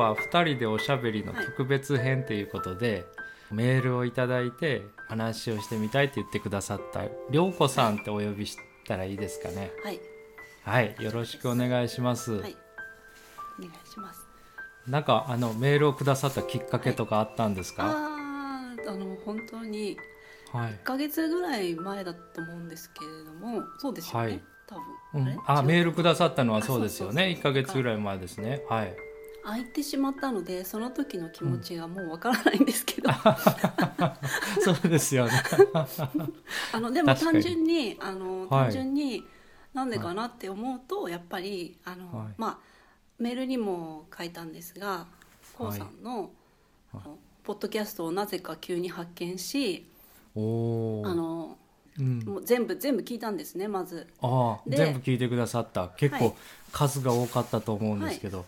[0.00, 3.04] は2人でおしゃべりの特別編ということで、
[3.52, 9.70] メールをいただいて話をしてみたいって言ってくださった涼子さんってお呼びしたらいいですかね？
[9.82, 10.00] はい。
[10.62, 10.96] はい。
[11.00, 12.56] よろしくお願いします、はい。
[13.58, 14.26] お願いします。
[14.86, 17.84] なんかあのメールをくださったきっかけとかあったんですか？
[17.86, 19.96] あーあの本当に
[20.52, 20.70] はい。
[20.72, 24.42] 1ヶ月ぐらい前だと思うんですけれどもそうですよね、はい。
[24.66, 25.26] 多分、うん。
[25.26, 25.36] れ？
[25.46, 27.24] あメールくださったのはあそうですよね。
[27.24, 28.62] 1そうそうそうヶ月ぐらい前ですね。
[28.68, 28.94] はい
[29.44, 33.10] 空いてしまったのでその時の気持ちがもうわからないんですけど、
[34.62, 35.32] そうですよね。
[36.72, 38.48] あのでも単純にあの、はい。
[38.64, 39.24] 単純に
[39.72, 42.34] なんでかなって思うとやっぱりあの、はい。
[42.36, 42.58] まあ
[43.18, 45.06] メールにも書いたんですが
[45.56, 46.30] こうさんの,、
[46.94, 49.86] のポッドキャストをなぜか急に発見し
[50.34, 51.58] あの
[51.98, 52.18] うん。
[52.20, 54.06] もう全部全部聞いたんですねまず。
[54.20, 55.88] あ全部聞いてくださった。
[55.96, 56.34] 結構はい。
[56.72, 58.44] 数が多かったと思うんですけど、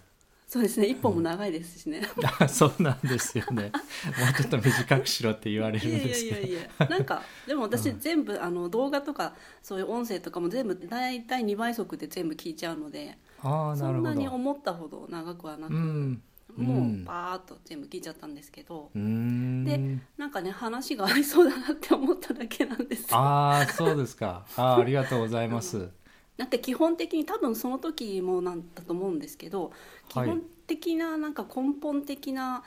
[0.53, 0.87] そうですね。
[0.89, 2.03] 一本も長いですしね、
[2.39, 3.73] あ そうなんですよね。
[4.19, 6.41] もうちょっと短くしろって言われるんですけど。
[6.43, 16.23] やいやいやなんかでも私全部、あの動画とかそういう音声とかも全部大体2倍速で全部聞いちゃうのでああそんなに思ったほど長くはなく、うん。
[16.55, 17.01] もうん。
[17.01, 19.65] うバーッと全部聞いちゃったんですけど、うーん。
[19.65, 19.81] で
[20.19, 23.17] なんかね話が合いそうだなって思っただけなんですよ。
[23.17, 24.45] ああそうですか。
[24.59, 25.89] あーありがとうございます
[26.37, 29.73] だって基本的に多分その時もなんだと思うんですけど
[30.09, 30.29] 基はい。
[30.29, 32.65] 本的ななんか根本的な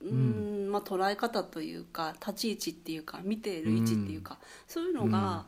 [0.00, 0.10] うー
[0.68, 5.46] ん、まあ、捉え方というか立ち位置っていうか見ている位置っていうか、そういうのが、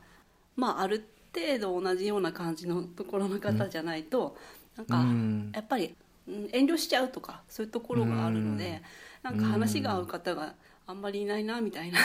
[0.56, 4.36] まあある程度同じような感じのところの方じゃないと、
[4.76, 5.52] なんか、うん。
[5.52, 5.94] やっぱり
[6.28, 8.82] うん遠慮しちゃうとかそういうところがあるので、
[9.22, 10.54] なんか話が合う方が
[10.86, 11.98] あんまりいないなみたいな。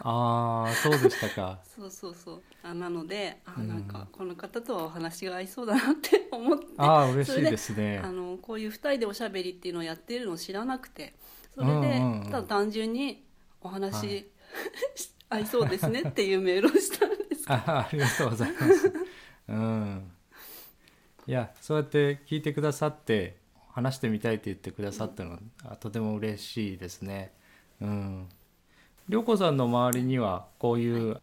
[0.00, 1.60] ああそうでしたか。
[1.76, 2.42] そうそうそう。
[2.62, 3.68] あなのであうん。
[3.68, 6.66] なんかこの方とはお話が合いそうだなって思って。
[6.76, 8.00] ああ嬉しいでですね。
[8.02, 11.14] あのこういう2人でおしゃべりっていうのをやってるのを知らなくて。
[11.54, 12.30] それで、うんうんうん。
[12.30, 13.24] ただ単純に
[13.60, 14.26] お話、はい。
[15.30, 17.54] 合いそうですねっていうメールをしたんですけど。
[17.54, 18.92] あありがとうございます。
[19.48, 20.10] うん。
[21.26, 23.36] いや、そうやって聞いてくださって、
[23.78, 27.32] 話してみたいって言ってくださったのは、あとても嬉しいですね。
[27.80, 28.28] うん。
[29.08, 31.20] 涼子さんの周りには、こういう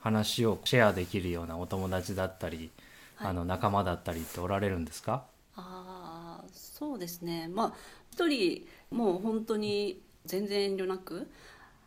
[0.00, 2.70] 話をシェアできるようなお友達だったり、
[3.16, 5.26] はいあの仲間だったりっておられるんですか？
[5.56, 7.74] ああそうですねまあ
[8.12, 11.28] 一人もう本当に全然遠慮なく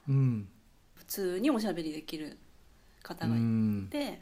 [0.08, 0.48] うん。
[0.96, 2.38] 普通におしゃべりできる
[3.03, 3.90] 方うがいん。
[3.90, 4.22] て、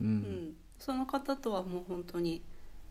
[0.00, 0.04] う。
[0.04, 2.42] うんん、その方とはもう本当に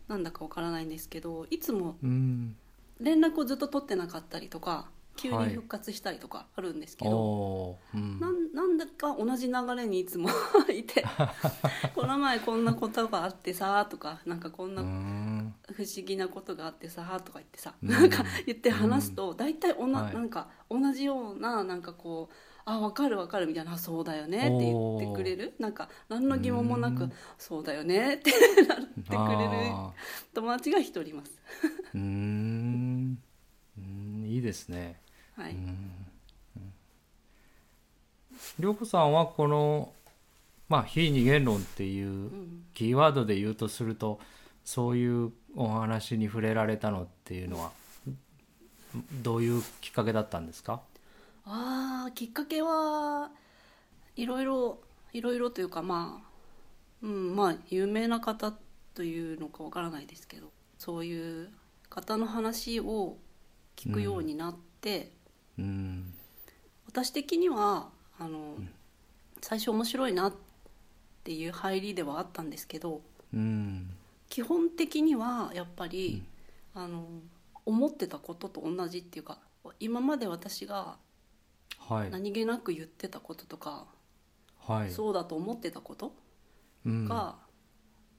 [0.08, 2.56] なんだかわからないんですけどいつもうん。
[3.00, 4.88] 連絡をずっと取ってなかったりとか
[5.18, 7.78] 急にはい復活したりとかあるんですけど、おお。
[7.94, 8.28] うんな。
[8.30, 10.28] んなんだか同じ流れにいつも
[10.72, 11.04] いて
[11.94, 14.74] この前こんなことがあってさとかなんかこんう。
[14.74, 25.54] なん不思議なことがあってさとか言ってさ、うんなんか 言って話すと大体おな、はいなんか同じようななんかこうあ分かる分かるみたいなあそうだよねって言ってくれる？
[25.58, 28.30] なんか何の疑問もなくうんそうだよねって
[28.66, 29.92] なってくれるあ
[30.34, 31.32] 友達が一人います。
[31.94, 33.18] うん、
[34.26, 35.00] いいですね。
[35.38, 35.56] はい、
[38.58, 39.92] 涼子さんはこの、
[40.68, 42.64] まあ、非二元論っていううん。
[42.74, 44.20] キーワードで言うとすると
[44.64, 47.70] そういうお話に触れられたのっていうのは
[49.22, 50.80] どういうきっかけだったんですか？
[51.44, 53.30] あーきっかけは
[54.16, 54.78] いろいろ
[55.12, 56.28] いろいろというかまあ
[57.02, 58.52] うんまあ有名な方
[58.94, 61.48] というのかわからないですけどそういう
[61.88, 63.16] 方の話を
[63.76, 65.10] 聞くようになって、
[65.58, 66.14] うん。
[66.86, 67.88] 私的には
[68.18, 68.56] あの、
[69.40, 70.34] 最初面白いなっ
[71.24, 73.02] ていう入りではあったんですけど
[73.32, 73.90] うん
[74.28, 76.22] 基本的にはやっぱり、
[76.74, 77.06] あの
[77.64, 79.38] 思ってたことと同じっていうか
[79.80, 80.96] 今まで私が
[81.88, 82.10] はい。
[82.10, 83.86] 何気なく言ってたこととか、
[84.66, 84.90] はい。
[84.90, 86.12] そうだと思ってたこと
[86.84, 87.08] うん。
[87.08, 87.36] が、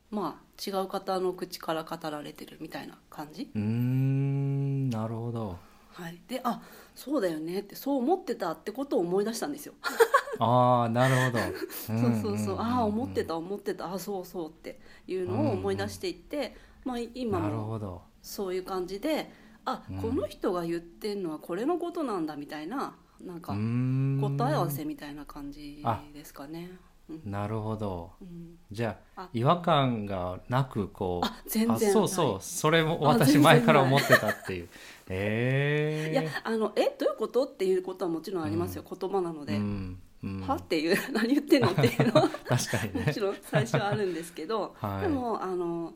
[0.09, 5.57] まあ違う方の口から語られてるみたいな感じ、うーんなるほど。
[5.93, 6.61] はい、であ
[6.99, 9.73] そうだよねってそう思ってたってことを思い出したんですよ。
[10.37, 11.39] ああなるほど。
[11.71, 13.93] そうそうそう、ああ思ってたた思ってた。
[13.93, 18.01] あそうそうっていうのを思い出していって、まあ、今なるもほど。
[18.21, 19.31] そういう感じで
[19.63, 19.97] あ、うん。
[20.01, 25.81] この人が言ってんのはこれのことなんだみたいななんか答え合わせみたいな感じ
[26.13, 26.69] ですかね。
[27.09, 27.31] うん。
[27.31, 28.11] なるほど。
[28.21, 28.57] うん。
[28.71, 29.29] じゃああ。
[29.33, 34.69] 違和感がなくこうあ全然あそうそう、それもあ私前から思ってたっていう。
[35.09, 39.99] えいやあのえどういうことっていうことはもちろんありますよ、言葉なので、うん。
[40.23, 40.55] うん、は？
[40.55, 42.21] っていう 何言ってんのっていうの。
[42.21, 43.05] は 確かにね。
[43.07, 45.01] もちろん最初はあるんですけど、はい。
[45.01, 45.93] でもあの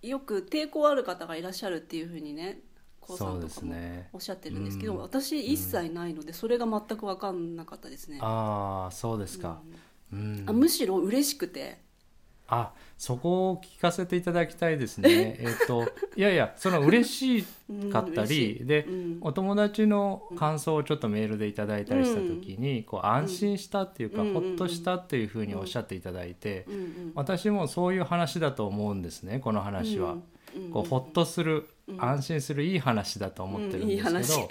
[0.00, 2.60] よく抵抗ある方がいらっしゃるっていうふうにね
[3.00, 4.08] こうさんとかもね。
[4.12, 4.98] おっしゃってるんですけど、うん。
[5.00, 8.18] 私一切ないのでそれが全く分かんなかったですね。
[8.20, 9.60] ああそうですか。
[9.66, 9.74] うん
[10.46, 11.80] あむしろ嬉しくて、
[12.48, 15.36] あそこを聞かせていただきたいですね。
[15.40, 18.58] えっといやいやその嬉しうんかった嬉しい。
[18.60, 19.18] りでうん。
[19.22, 24.32] お友達の感想をちょっとメールでいただいたりした時に、こう安心したっていうか、うん。
[24.34, 26.74] ほっとしたっていうふうにおっしゃっていただいて、うん。
[26.74, 30.18] うん私もそういう話だと思うんですねこの話は。
[30.54, 30.70] うん。
[30.70, 32.04] こうほっとする、うん。
[32.04, 34.48] 安心するいい話だと思ってるんですけど、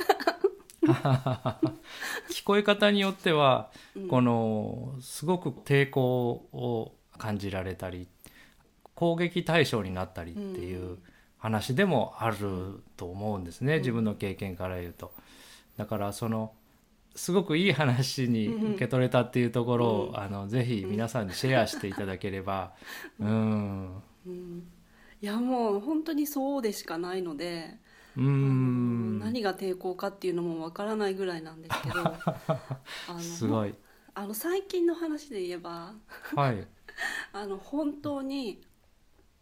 [2.31, 4.07] 聞こえ方によっては、うん。
[4.07, 8.07] このすごく抵抗を感じられたり
[8.95, 10.97] 攻撃対象になったりっていう
[11.37, 15.13] 話でもあると思うんですね、自分の経験から言うと。
[15.77, 16.53] だからその
[17.15, 20.19] すごくいい話に受け取れたっていうところを、うん。
[20.19, 22.73] あのぜひ皆さんにシェアしていただければ、
[23.19, 24.63] うん、うん。
[25.21, 27.77] いやもう本当にそうでしかないので、
[28.17, 33.73] うん、何が抵抗かっていうのもわからないぐらいなんですけど あのすごい。
[34.13, 35.93] あの最近の話で言えば
[36.35, 36.67] はい。
[37.31, 38.61] あの本当に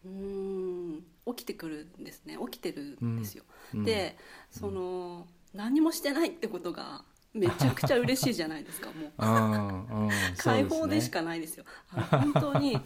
[0.05, 1.03] うーん
[1.35, 3.43] 起きてくるんですね起きてるんですよ。
[3.73, 4.17] うんで
[4.51, 9.11] その何もしてないってことがめちゃくちゃ嬉しいじゃないですかもう。
[9.17, 11.19] うんうん、解放でしか。
[11.19, 11.65] かないですよ。
[11.89, 12.79] あの本当に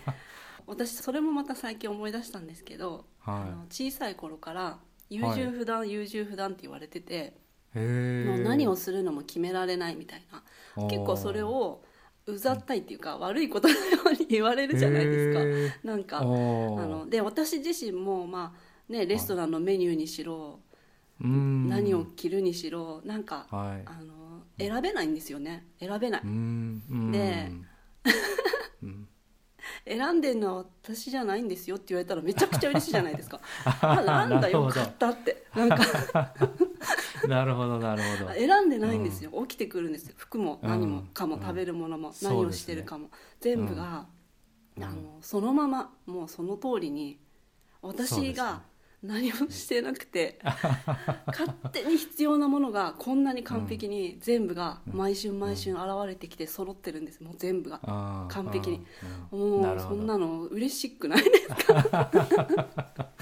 [0.66, 4.80] 私それもまた最近思い出したんですけど、あはの小さい頃から
[5.10, 7.34] 優柔不断、優柔不断って言われてて。
[7.76, 10.44] もう何をするのも決められないみたいな。
[10.88, 11.84] 結構それを
[12.26, 15.40] うざったいっていうか、悪いことのように言われるじゃないですか。
[15.82, 20.60] かなんかあので私自身もまあねレストランのメニューにしろ、
[21.22, 21.68] うん。
[21.68, 23.82] 何を着るにしろなんか、はい。
[23.86, 25.66] あの選べないんですよね。
[25.80, 26.22] 選べない。
[26.22, 27.66] でうん
[29.86, 33.42] 選んでるのは私じゃないんですよって言われたらめちゃくちゃ嬉しいじゃないですか。
[33.82, 35.46] あなんだよかったって。
[35.56, 35.78] なんか。
[37.28, 38.32] なるほどなるほど。
[38.36, 40.14] 選んでないんですよ、起きてくるんですよ。
[40.18, 40.70] 服もうん。
[40.70, 41.42] 何もかも、うん。
[41.42, 43.10] 食べるものも、何をしてるかも。
[43.42, 44.08] 全部が、
[44.78, 44.84] うん。
[44.84, 47.20] あのそのままもうその通りに
[47.82, 48.64] 私が
[49.04, 50.40] 何もしてなくて、
[51.28, 57.22] 勝手に必要なものがこんなに完璧に全部が毎春毎春現れてきて揃ってるんです。
[57.22, 57.80] もう全部が。
[58.30, 58.78] 完璧に。
[58.78, 58.84] うん
[59.34, 62.12] もうそんなの嬉しくないですか？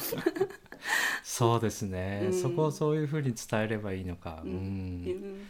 [1.23, 2.33] そうですね、うん。
[2.33, 4.53] そこをそういうふうに伝えればいいのか、ううん。
[4.53, 5.45] ん。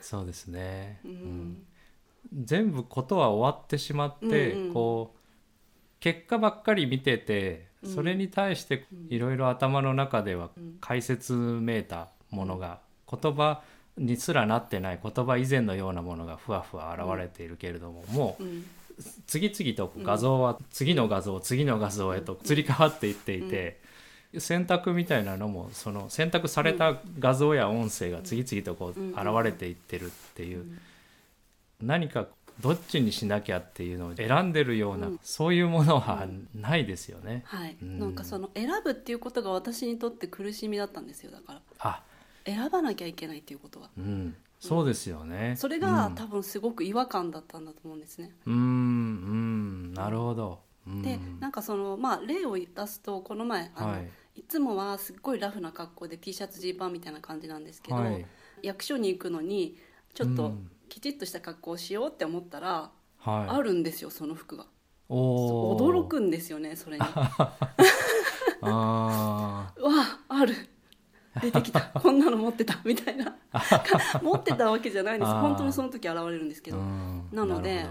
[0.00, 1.14] そうですね、ううん。
[1.14, 1.66] ん
[2.44, 4.74] 全部ことは終わってしまって、うんうん。
[4.74, 5.18] こう
[6.00, 10.78] 結果ばっかり見ててうんそれに対していろいろ頭の中ではうん。
[10.80, 12.80] 解説めいたものが
[13.10, 13.62] 言葉
[13.96, 18.64] にすらなってない言葉以前のようなものがふわふわ現れているけれども、もううん
[19.28, 23.80] 次々と画像は次の画像次の画像へと移り変わっていっていて、
[24.38, 29.10] 選択みたいなのもその選択された画像や音声が次々とこううん。
[29.10, 30.66] 現れていってるっていう、
[31.80, 32.26] 何か
[32.60, 35.20] どっちにしなきゃっていうのを選んでるような、うん。
[35.22, 37.42] そういうものはないですよね。
[37.46, 37.98] はい、うん。
[37.98, 41.60] なんかその選ぶっていうことが私にとって苦しみだったんですよだから。
[41.78, 42.02] あ、
[42.44, 45.54] 選ばなきゃいけないっていうことはうん、そうですよね。
[45.56, 46.14] それがうん。
[46.16, 49.94] 多分すごく違和感だったんだと思うんですね、うんうん。
[49.94, 50.60] なるほど。
[50.86, 51.02] うん。
[51.02, 54.10] でなんかそのまあ例を出すとこの前あの、はい。
[54.34, 58.26] い、つもはすっごいラフな格好で T シャツジーパンみたいな感じなんですけど、はい。
[58.62, 59.76] 役所に行くのに
[60.14, 64.66] ちょっとうんきちっとした格好をしようって思ったら、はい、あるんですよその服が。
[65.08, 67.04] 驚くんですよねそれに。
[68.60, 70.54] わああある。
[71.40, 71.80] 出てきた。
[72.02, 73.36] こんなの持ってたみたいな。
[74.22, 75.32] 持ってたわけじゃないんです。
[75.32, 77.28] 本当にその時現れるんですけーど、うん。
[77.32, 77.86] なので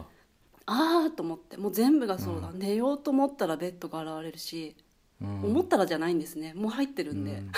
[0.66, 4.76] ああと思ってもう全部がそうだ、寝ようと思ったらベッドが現れるし、
[5.22, 5.46] うん。
[5.46, 6.54] 思ったらじゃないんですね。
[6.54, 7.52] もう入ってるんで、うん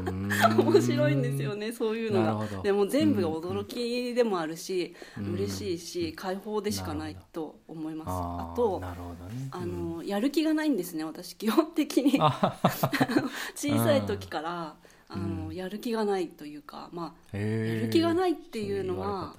[0.58, 2.62] 面白いんですよねそういうのが。
[2.62, 8.08] でも全部が驚きでもあるし、うん嬉しいし解放でしかないと思います。
[8.10, 9.48] あとなるほどね。
[9.50, 11.34] あのやる気がないんですね私。
[11.34, 12.16] 基本的に。
[12.20, 12.58] あ
[13.54, 14.76] 小さい時から
[15.08, 15.46] あうん。
[15.46, 19.36] のやる気がないというかまあやる気がないっていうのは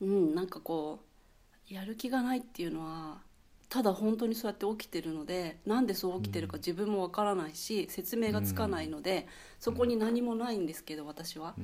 [0.00, 1.00] うんなんかこ
[1.70, 3.18] うやる気がないっていうのは
[3.70, 9.28] ただ本当にそうやって起きてるのでなんでそう起きてるか自分もわからないし説明がつかないので
[9.60, 11.54] そこに何もないんですけど私は。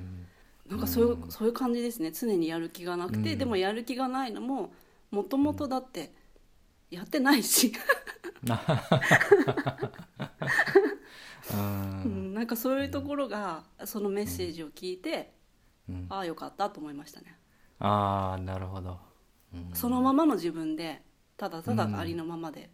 [0.69, 1.31] なんかそういううん。
[1.31, 2.13] そういう感じですね。
[2.13, 3.33] 常にやる気がなくて。
[3.33, 3.39] うん。
[3.39, 4.73] でもやる気がないのも
[5.11, 6.13] もともとだって
[6.91, 7.69] やってないし。
[7.69, 7.73] う
[11.55, 12.33] うん。
[12.33, 15.33] んなんかそういうところがそのメッセージを聞いて
[15.89, 16.07] うん。
[16.09, 17.39] ああよかったと思いましたね。
[17.79, 18.99] ああなるほど。
[19.55, 19.71] うん。
[19.75, 21.03] そのままの自分で
[21.37, 22.71] ただただありのままで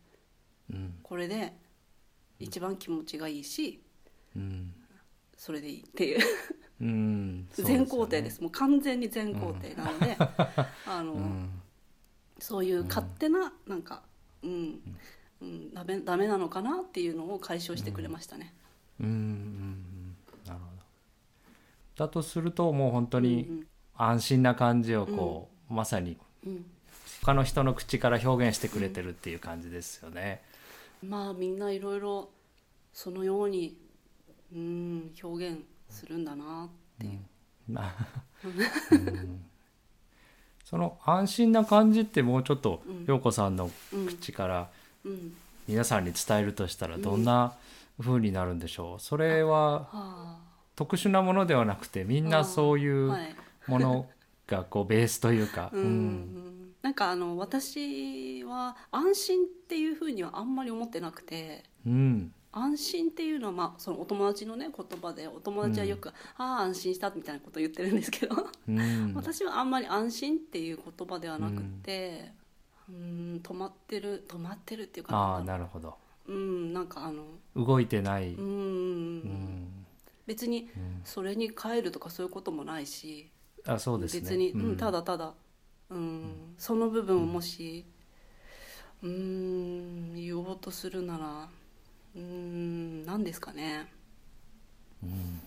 [0.70, 0.94] うん。
[1.02, 1.52] これで
[2.38, 3.82] 一番気持ちがいいし
[4.36, 4.72] うん。
[5.36, 6.20] それでいいっていう。
[6.80, 7.48] うん。
[7.52, 8.28] そう全工程よね。
[8.28, 8.40] です。
[8.40, 10.16] もう完全に全工程なので、
[10.86, 11.62] あの、うん。
[12.38, 14.02] そういう勝手ななんか
[14.42, 14.80] うん、
[15.40, 18.54] うん、ダメダメなのかなっていうのを解消してくれましたね。
[19.00, 19.06] うん。
[19.06, 19.14] うん。
[19.14, 20.16] うん。
[20.46, 20.82] なるほど。
[21.96, 23.64] だとするともう本当に
[23.94, 26.66] 安心な感じをこう、まさにうんうん
[27.24, 30.42] 他の人の口から表現してくれてるっていう感じですよね。
[31.06, 32.28] まあみんないろいろ
[32.92, 33.76] そのように
[34.52, 37.94] うん表現するんだなっていう、な
[38.90, 39.44] うん。
[40.64, 43.04] その安心な感じってもうちょっとうん。
[43.06, 44.68] 陽子さんのうん口から
[45.04, 45.34] うん。
[45.68, 47.52] 皆さんに伝えるとしたらどんな
[48.00, 49.00] 風になるんでしょう？
[49.00, 50.38] それはは
[50.74, 53.34] 特殊なものではなくてみんなそういあうはい。
[53.68, 54.06] もの
[54.48, 55.82] がこうベースというか、うん。
[55.82, 56.51] うん
[56.82, 62.32] なんかあの私は安心っていうふうにはあんまり思ってなくてうん。
[62.54, 68.36] 安心っていうのは、まあ、そのお友達のね言葉でお友達はよく「ああ安心した」みたいなことを言ってるんですけど
[68.68, 69.12] うん。
[69.16, 72.32] 私はあんまり安心っていう言葉ではなくて
[72.90, 75.94] うん止まってる止まってるっていうかああなるほど。
[76.26, 77.24] うんなんかあの
[77.56, 78.44] 動いてない、うん。
[78.44, 79.86] うん。
[80.26, 81.00] 別にうん。
[81.04, 83.30] それに変えるとかそういうこともないし
[83.66, 84.20] あそうですね。
[84.20, 85.34] 別に、ううんん、ただただ、
[85.92, 87.84] うん、その部分をもし
[89.02, 91.48] うん言おうとするなら
[92.16, 93.86] うん何ですかね。
[95.02, 95.40] うん。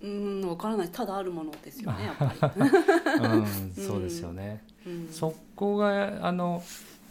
[0.00, 0.88] うん分からない。
[0.90, 2.60] ただあるものですよねやっぱり、
[3.20, 6.62] うん、そうですよね、うん、そこがあの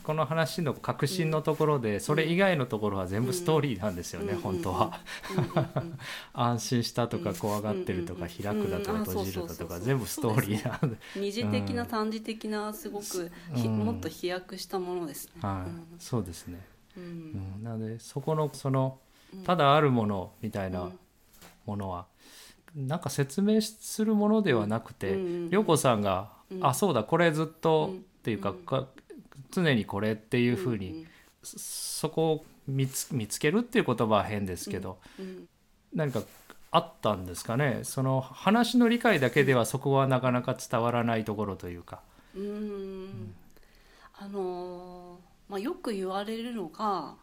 [0.08, 4.40] この話の核心のところで、それ以外のところは全部ストーリーなんですよね、うん。
[4.40, 5.02] 本当は、
[6.32, 11.90] 安心したとかうん怖がってるとか、うん開くだとかうん閉じるだとか全部ストーリーなんで、二次的なうん。
[11.90, 13.30] 三次的なすごく
[13.66, 15.34] もっと飛躍したものですね。
[15.42, 16.02] はい。
[16.02, 17.62] そうですね、うん。
[17.62, 19.00] なのでそこのその
[19.34, 19.44] うん。
[19.44, 20.74] ただあるものみたいうん。
[20.74, 20.90] な
[21.66, 22.06] ものは、
[22.74, 26.66] なんか説明するものではなくて、涼子さんが、うん。
[26.66, 27.98] あそうだこれずっと、うん。
[27.98, 28.54] っていうか
[29.64, 31.08] 常にこれっていうふうに、ん
[31.44, 35.48] そそこを見つ見つけるっていう言葉は変ですけど、うん
[35.94, 36.22] 何か
[36.72, 37.80] あったんですかね？
[37.84, 42.02] その話の理解だけではそこはなかなか伝わらないところというか。
[42.36, 42.48] うんう
[43.06, 43.36] ん。
[44.20, 47.16] あのーまあよく言われるのが、は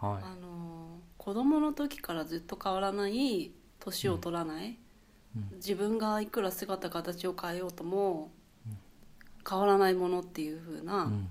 [0.00, 4.76] あのー子供の時からずっと変わらない年を取らない、
[5.36, 5.56] うん。
[5.56, 8.30] 自分がいくら姿形を変えようとも、
[9.48, 11.28] 変わらないものっていう風い、なうん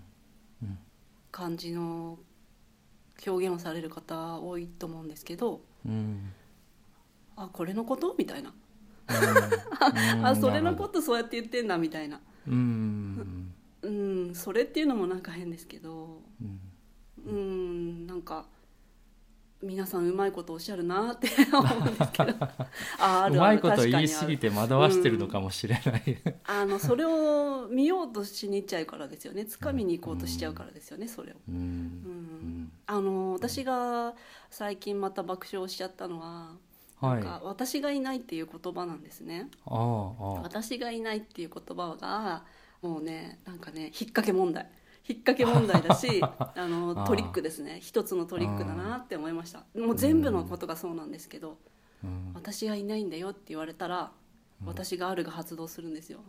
[1.31, 2.19] 感じの
[3.25, 6.31] 表現をされる方多いと思うんですけどうん。
[7.35, 8.15] あこれのこと？
[8.17, 8.53] みたいな、
[9.09, 10.25] うん。
[10.25, 12.19] あそれのことそうやって言ってんだみたいな。
[12.47, 13.53] うん。
[13.81, 14.35] うん。
[14.35, 16.21] それっていうのもなんか変ですけど。
[16.41, 16.59] うん。
[17.25, 18.07] うん。
[18.07, 18.45] なんか
[19.61, 22.33] 皆さんうまいことおっしゃるなって 思うんですけど。
[22.99, 26.17] あうまいこと言い過ぎて惑わしてるのかもしれない。
[26.45, 29.43] あのそれを見ようとしに行っちゃうからですよね。
[29.49, 31.35] 掴みに行こうとしちゃうからですよねそれを。
[31.47, 31.55] うん。
[31.55, 32.71] うん。
[32.87, 34.15] あの私が
[34.49, 36.55] 最近また爆笑しちゃったのは、
[36.99, 37.23] はい。
[37.23, 39.49] なんか私がいないっていう言葉なんですね。
[39.65, 42.43] ああ私がいないっていう言葉が
[42.81, 44.67] もうねなんかね引っ掛け問題
[45.11, 47.79] 引っ掛け問題だし あのトリックですね。
[47.81, 49.65] 一つのトリックだなって思いました。
[49.77, 51.57] もう全部のことがそうなんですけど、
[52.03, 52.31] うん。
[52.33, 54.11] 私がいないんだよって言われたら、
[54.63, 56.19] 私があるが発動するんですよ。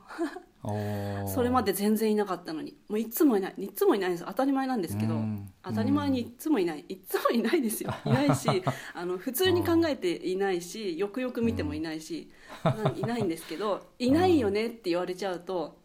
[1.29, 2.77] それまで全然いなかったのに。
[2.89, 3.55] もういつもいない。
[3.59, 4.25] いつもいないんです。
[4.27, 5.53] 当たり前なんですけど、うん。
[5.63, 6.85] 当たり前にいつもいない。
[6.89, 7.93] いつもいないですよ。
[8.07, 8.49] いないし
[8.95, 12.31] あの普通に考えていないしよくよく見てもいないし、
[12.65, 15.79] ないないんですけどいないよねって言われちゃうと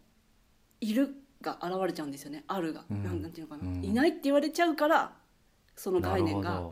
[0.79, 2.43] いるが現れちゃうんですよね。
[2.47, 3.03] あるが、うん。
[3.03, 3.83] なんなんていうのかな、うん。
[3.83, 5.13] いないって言われちゃうから
[5.75, 6.71] その概念が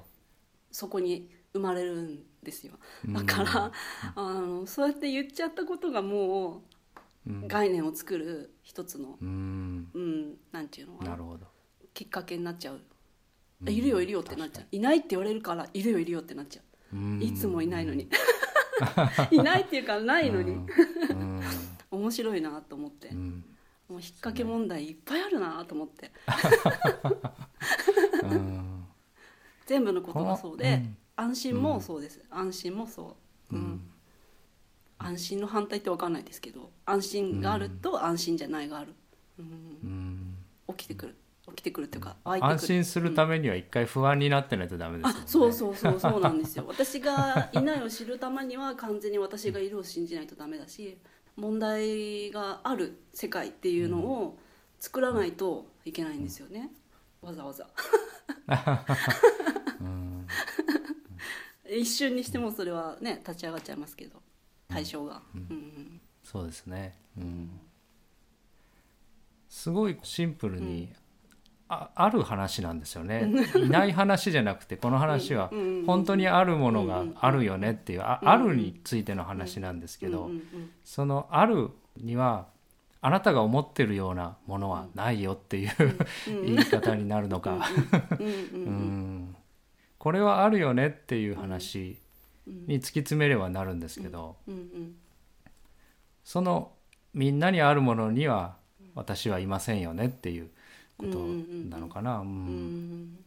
[0.71, 2.73] そこに生まれるんですよ。
[3.05, 3.71] どだから、
[4.15, 6.63] あのそうやって言っちゃったことがも
[7.27, 9.89] う概念を作る一つの、うん。
[9.93, 11.45] うん、なんていうのかななるほど。
[11.93, 12.81] きっかけになっちゃう、
[13.61, 13.69] うん。
[13.69, 14.65] いるよいるよってなっちゃう。
[14.71, 17.23] いないって言われるからいるよいるよってなっちゃう。
[17.23, 18.09] いつもいないのに。
[19.31, 20.55] いないっていうかないのに、う
[21.13, 21.41] ん。
[21.91, 23.45] 面白いなと思って、うん
[23.89, 26.11] もう引っ掛け問題いっぱいあるなと思って。
[28.23, 28.85] うん。
[29.65, 30.97] 全部のことがそうで、うん。
[31.15, 33.15] 安心もそうです、安心もそ
[33.51, 33.61] う、うん。
[33.61, 33.91] うん。
[34.97, 38.93] 安心の反対って分かんないですけど安心があると安心じゃないがある、
[39.39, 39.45] うん。
[39.47, 39.51] う
[40.73, 40.75] ん。
[40.75, 41.15] 起きてくる。
[41.47, 45.19] 起きてくるっていうか安心するためには一回不安になってないとダメですよね。
[45.25, 46.65] あそうそうそうそうなんですよ。
[46.67, 50.97] 私がいないを知るためには完全に私がいるを信じないとダメだし
[51.35, 54.37] 問題がある世界っていうのを
[54.79, 56.71] 作らないといけないんですよね。
[57.21, 57.67] わざわざ。
[61.69, 64.21] 一瞬にしてもそれはね立ち上がっちゃいますけど
[64.67, 65.41] 対象が、うん。
[65.41, 66.97] うんそうですね。
[67.17, 67.59] うん。
[69.47, 70.91] すごいシンプルに、
[71.67, 73.31] あある話なんですよね。
[73.55, 75.49] いない話じゃなくてこの話は
[75.87, 80.29] 本当にあるものがあるよねっていうあうんあるについての話なんですけど
[80.83, 82.45] そのあるには
[83.01, 85.71] あなたが思ってるようなものはないよっていう
[86.27, 87.57] うん言い方になるのか。
[88.19, 89.35] うん
[89.97, 91.97] これはあるよねっていう話
[92.47, 92.67] うん。
[92.67, 94.35] に突き詰めればなるんですけど
[96.23, 96.73] その
[97.13, 98.55] みんなにあるものには
[98.93, 100.49] 私はいませんよねっていう
[100.97, 101.19] こと
[101.69, 102.19] なのかな。
[102.19, 103.19] ううんん。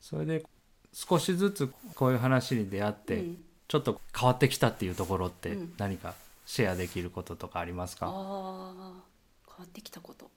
[0.00, 0.44] それで
[0.92, 3.44] 少しずつこういう話に出会ってうん。
[3.68, 5.74] ちょっと変わってきたっていうところってうん。
[5.78, 8.06] 何かシェアできることとかありますか？
[8.06, 8.92] ああ
[9.46, 10.30] 変わってきたこと。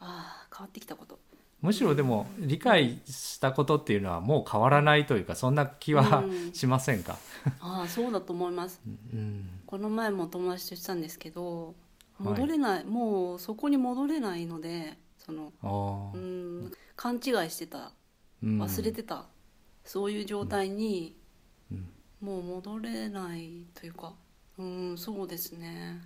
[0.00, 1.18] ああ変わってきたこと。
[1.60, 6.52] むしろでも理解したことっていうのはもう変わらないというかそんな気はうん。
[6.52, 7.18] しませんか、
[7.60, 8.80] ああそうだと思います。
[9.14, 9.48] うん。
[9.64, 11.72] この前も友達としたんですけどは
[12.18, 12.22] い。
[12.24, 17.92] 戻れない、もうそこに戻れないのでそのあうーん勘違いしてた
[18.42, 18.60] うん。
[18.62, 19.26] 忘れてた、
[19.84, 21.16] そういう状態に
[21.70, 21.88] うん。
[22.20, 24.14] もう戻れないというか
[24.58, 26.00] うんそうですね。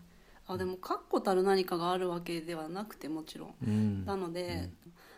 [0.49, 3.55] あでも確固たる何かがあるわけではなくてもちろん。
[3.63, 4.05] うん。
[4.07, 4.71] なので、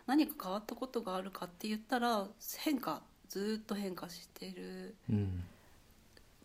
[0.06, 2.26] 何か変わったことがあるかって言ったら
[2.58, 5.44] 変化ずーっと変化してるうん。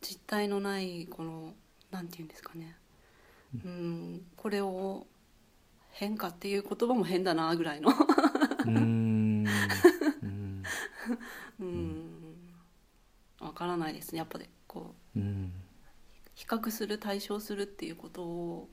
[0.02, 1.54] 実体のないこの
[1.92, 2.76] なんて言うんですかね。
[3.64, 5.06] うんこれを
[5.94, 7.92] 変化っていう言葉も変だなぐらいの。
[8.66, 9.46] うん。
[10.22, 10.64] うん。
[11.60, 12.04] うん。
[13.40, 14.18] わからないですね。
[14.18, 15.54] やっぱりこううん。
[16.34, 18.70] 比較する対象するっていうことを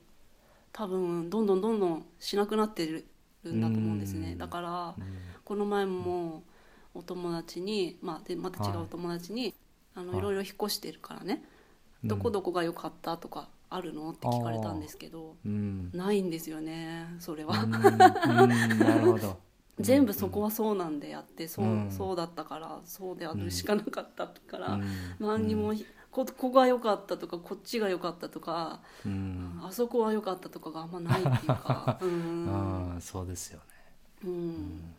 [0.73, 3.05] 多分どんどんどんどんしなくなってる
[3.47, 4.31] んだと思うんですね。
[4.31, 4.37] うん。
[4.39, 5.17] だからうん。
[5.45, 6.43] この前も
[6.95, 9.53] お友達に、まあ、でまた違うお友達に、
[9.93, 10.19] あのはい。
[10.19, 11.43] いろいろ引っ越してるからね、
[12.03, 12.09] うん。
[12.09, 14.11] どこどこが良かったとかあるの？
[14.11, 15.89] って聞かれたんですけどうん。
[15.93, 17.97] ないんですよねそれは、うんうん
[18.79, 19.39] なるほど。
[19.79, 21.91] 全部そこはそうなんであってそう,、うん。
[21.91, 24.85] そうだったからそうであるしかなかったから、うん。
[25.19, 25.73] 何にも、
[26.11, 29.59] こここが良かったとかこっちが良かったとか、うん。
[29.63, 32.47] あそこは良かったとかがあんまないっていうか うん。
[32.49, 33.65] ああそうですよね。
[34.25, 34.95] うん。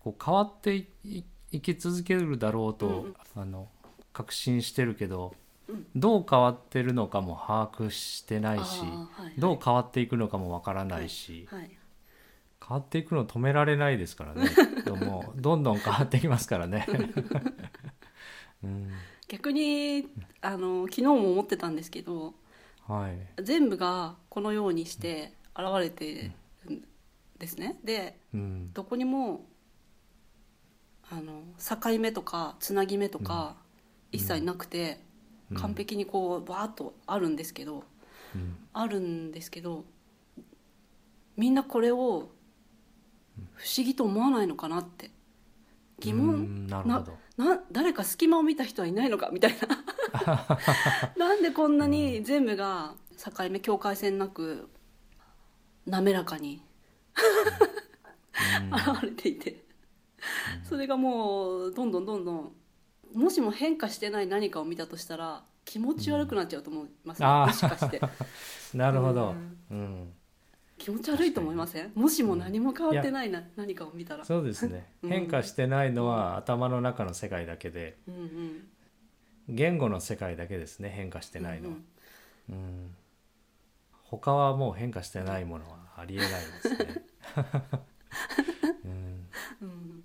[0.00, 3.14] こう変わっていき続けるだろうと、うん。
[3.36, 3.68] あの
[4.12, 5.41] 確信してるけど、うん
[5.94, 9.34] どう変わってるのかも把握してないし、はいはい。
[9.38, 11.78] どう変わっていくのかもわからないし、はい
[12.66, 14.48] 変わっていくの止められないですからね。
[14.86, 16.86] どもどんどん変わってきますからね。
[18.62, 18.90] うん。
[19.26, 20.08] 逆に
[20.40, 22.34] あの昨日も思ってたんですけど
[22.86, 23.42] はい。
[23.42, 26.32] 全部がこのようにして現れて
[26.66, 26.84] るん
[27.38, 27.80] ですね。
[27.82, 28.72] でうん。
[28.72, 29.44] どこにも
[31.10, 33.56] あの境目とかつなぎ目とか
[34.12, 35.11] 一切なくて、うん
[35.54, 37.84] 完璧にこうバーッとあるんですけど
[38.34, 38.56] うん。
[38.72, 39.84] あるんですけど
[41.36, 42.30] みんなこれを
[43.54, 45.10] 不思議と思わないのかなって。
[45.98, 46.82] 疑う問んな
[47.36, 49.30] な誰か隙間を見た人はいないのか？
[49.32, 49.56] みたい
[50.26, 50.58] な。
[51.16, 54.68] なんでこんなに全部が境目境界線なく
[55.86, 56.62] 滑らかに
[58.94, 59.64] 現れていて、
[60.64, 62.52] それがもうどんどんどんどん
[63.14, 67.26] もしも変化してない何かを見たとしたら気持ち悪くなっちゃうと思います、ね。
[67.26, 67.46] あー。
[67.46, 68.00] もしかして。
[68.76, 69.34] なるほど。
[69.70, 70.12] うん、うん、
[70.78, 71.92] 気持ち悪いと思いません？
[71.94, 74.24] もしも何も変わってないな何かを見たら。
[74.24, 74.92] そうですね。
[75.02, 75.10] うん。
[75.10, 77.98] 変化してないのは頭の中の世界だけで。
[78.08, 78.68] うんうん。
[79.48, 81.76] 言語の世界だけですね変化してないのは。
[82.50, 82.96] うんうん。
[84.04, 87.04] 他はもう変化してないものはありえないですね、
[88.84, 89.28] うん
[89.62, 90.01] うん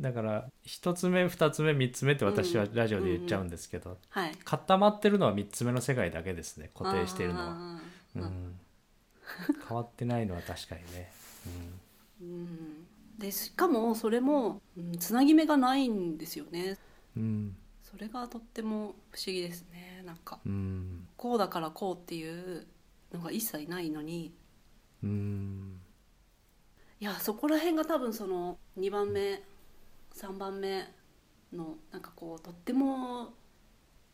[0.00, 4.32] だから一つ目二つ目三つ目って私はラジオで言っちゃうんですけど、はい。
[4.44, 7.80] 固まってるのは三つ目の世界だけですね固定しているのは、あ
[8.16, 8.58] うーん、
[9.68, 11.12] 変わってないのは確かにね、
[12.20, 12.86] うん。
[13.18, 16.78] でしかもそれもうんつなぎ目がないんですよね。
[17.16, 17.56] うん。
[17.82, 20.38] それがとっても不思議ですねなんか。
[20.46, 21.06] うん。
[21.16, 22.66] こうだからこうっていう
[23.12, 24.32] のが一切ないのに。
[25.02, 25.80] うん。
[27.00, 29.42] いやそこら辺が多分その2番目
[30.14, 30.86] 3番目
[31.52, 33.34] のなんかこうとっても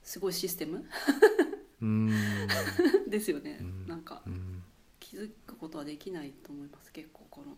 [0.02, 0.84] すごいシステム
[1.80, 2.11] うん。
[3.08, 3.87] ですよね、うん。
[3.87, 4.62] なんかうん。
[5.00, 6.92] 気づくことはできないと思います。
[6.92, 7.56] 結構この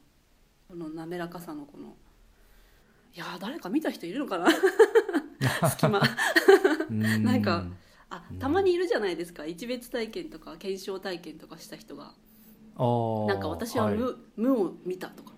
[0.69, 1.97] この滑らかさのこの。
[3.13, 4.49] いやー誰か見た人いるのかな
[5.69, 6.01] 隙間。
[6.89, 7.25] うん。
[7.25, 7.67] なんか
[8.09, 8.39] あうん。
[8.39, 9.47] たまにいるじゃないですか。
[9.47, 12.15] 一別体験とか検証体験とかした人が。
[12.79, 14.41] なんか私は無,、い。
[14.41, 15.33] 無を見たとか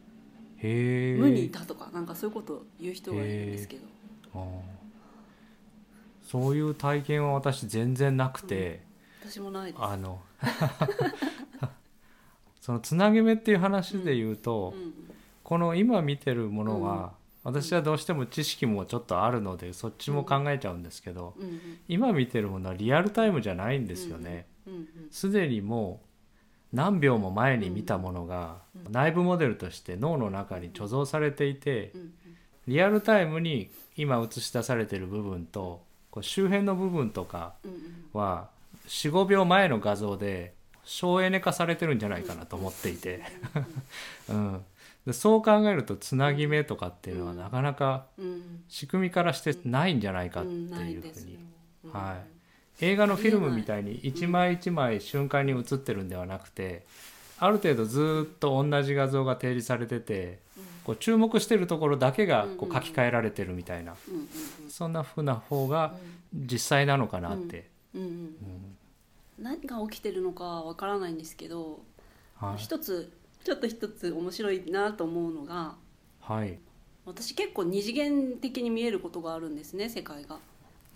[0.62, 3.82] 無にいたとかなんかそういうことを言う人がいるんですけど、
[6.22, 8.82] そういう体験は私全然なくて、
[9.24, 9.82] 私もないです。
[9.82, 10.20] あの
[12.60, 15.02] そのつなぎ目っていう話で言うと、うん
[15.52, 17.12] この今見てるものは、
[17.44, 21.60] 私はどうしても知識もちょっとあるのでそっちも考えちゃうんですけど、うんうん。
[21.88, 24.46] 今見てるものはリアルタイムじゃないんですよね。
[24.66, 24.86] うんうん。
[25.10, 26.08] すでにもう
[26.72, 28.56] 何秒も前に見たものが
[28.90, 31.92] 内部モデルとして脳の中に貯蔵されていて
[32.66, 37.54] リアルタイムに今映し出されている部分とこう周辺の部分とか
[38.12, 38.48] は
[38.86, 40.54] 45秒前の画像で
[40.84, 43.22] 省エネ化されてるんじゃないかなと思っていて、
[44.28, 44.64] うん、
[45.06, 48.62] でそう考えるとつなぎ目とかっていうのはなかなかうん。
[48.68, 51.38] 仕組みからしてないんじゃないかっていいうふうに。
[51.92, 52.41] はい
[52.82, 56.84] 映画のフィルムみたいに一枚一枚瞬間に映ってるんではなくて
[57.38, 60.40] ある程度ずっと同じ画像が提示されてて
[60.84, 63.94] こう注目してるところだけがこう書き換えられてるみたいな。
[64.68, 65.94] そんな風な方が
[66.34, 67.68] 実際なのかなって、
[69.38, 71.80] 何が起きてるのかわからないんですけど、
[72.34, 72.56] はい。
[72.56, 73.12] 一つ
[73.44, 75.76] ちょっと一つ面白いなと思うのが
[76.20, 76.58] はい。
[77.04, 80.38] 私結構二次元的に見えることがあるんですね世界が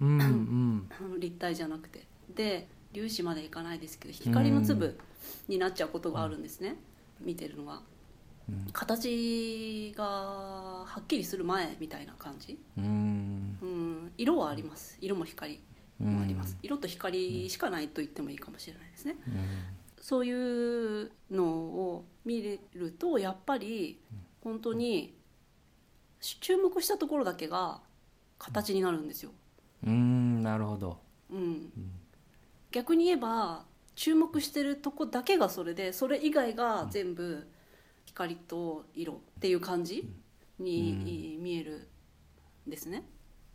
[0.01, 0.91] うんうん。
[0.91, 2.07] あ の立体じゃなくて。
[2.35, 4.99] で粒子までいかないですけど光の粒
[5.49, 6.77] になっちゃうことがあるんですね、
[7.21, 7.83] 見てるのが
[8.49, 13.59] うん形がはっきりする前みたいな感じ、うん。
[13.61, 14.99] うん、色はあります。
[15.01, 15.61] 色も光
[16.01, 19.17] うんもあります、色と光しかないと言ってもいいかもしれないですね。
[19.27, 19.35] うん。
[20.01, 24.01] そういうのを見れるとやっぱり
[24.43, 25.17] 本当に
[26.21, 27.81] 注目したところだけが
[28.39, 29.33] 形になるんですよ。
[29.85, 30.99] うんなるほど、
[31.31, 31.73] うん、
[32.71, 37.47] 逆に言えば注目してるとこだけがそれでそれ以外が全部
[38.05, 40.09] 光と色っていう感じ
[40.59, 41.89] に見える
[42.67, 43.05] んですね。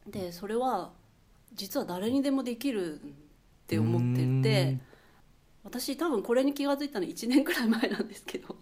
[0.08, 0.92] でそれは
[1.54, 3.04] 実は誰にでもできるっ
[3.68, 4.80] て思ってて
[5.64, 8.56] 私多分これに気が付いたの1年くらい前なんですけど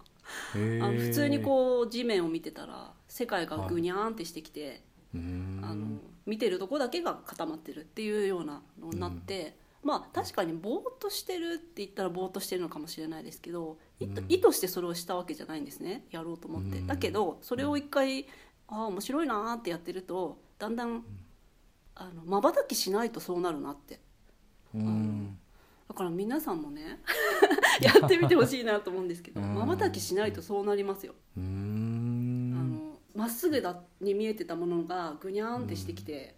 [0.54, 4.82] あの普通にこう地面を見てたら世界がぐにゃーんってしてきて。
[5.14, 5.86] うんあの
[6.30, 14.26] 見てるとこだけが固まってるっていうようなのになって、まあ確かにぼーっとしてるって言ったらぼーっとしてるのかもしれないですけど、意図うん。
[14.28, 16.04] 意図してそれをしたわけじゃないんですね。
[16.12, 16.86] やろうと思って、うん。
[16.86, 18.26] だけどそれを一回
[18.68, 21.04] ああ面白いなーってやってるとだんだん
[22.24, 23.98] まばたきしないとそうなるなって。
[24.74, 25.36] うん。
[25.88, 27.00] だから皆さんもね
[27.82, 29.54] やってみてほしいなと思うんですけどうん。
[29.54, 31.14] まばたきしないとそうなりますよ。
[31.36, 31.44] うあん。
[31.59, 31.59] の
[33.20, 36.34] まっすぐだに見えてたものがぐにゃーんってしてきて、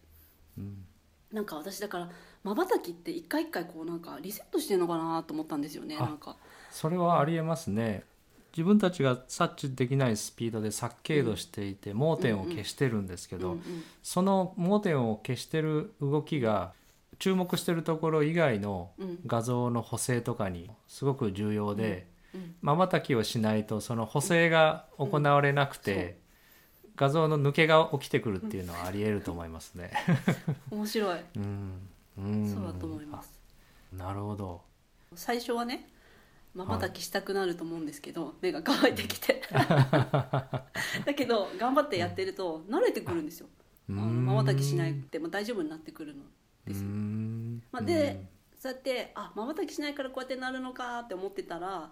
[0.59, 0.85] うん。
[1.33, 2.11] なんか私だから
[2.42, 6.37] まばたきって一回一回こうなんかリセットしてるのかなと思ったんですよねあなんか。
[6.71, 8.03] それはありえますね。
[8.51, 13.59] 自分たちが察知できないスピードで錯経度していて盲点を消してるんですけど、
[14.03, 16.73] その盲点を消してる動きが
[17.21, 19.21] 注目してるところ以外のうん。
[19.25, 22.57] 画像の補正とかにすごく重要でうん。
[22.61, 26.21] まばたきをしないとその補正が行われなくて
[26.97, 29.93] 画像の抜けが起きてくるっていうのはありえると思いますね。
[30.71, 31.21] 面白い。
[31.37, 31.89] うん。
[32.19, 32.55] うん。
[32.55, 33.41] そうだと思います。
[33.95, 34.63] あなるほど。
[35.15, 35.89] 最初はね
[36.55, 39.43] まばたきしたくなると思うんですけど目が乾いてきて。
[39.53, 43.49] だけど頑張ってやってると慣れてくるんですよ。
[43.89, 46.23] まばたきしなくても大丈夫になってくるの
[46.67, 46.89] ですよ。
[46.89, 47.63] うん。
[47.73, 48.27] まあ、で
[48.59, 51.91] そうやってあまばたきしないからこうやってなるのかって思ってたら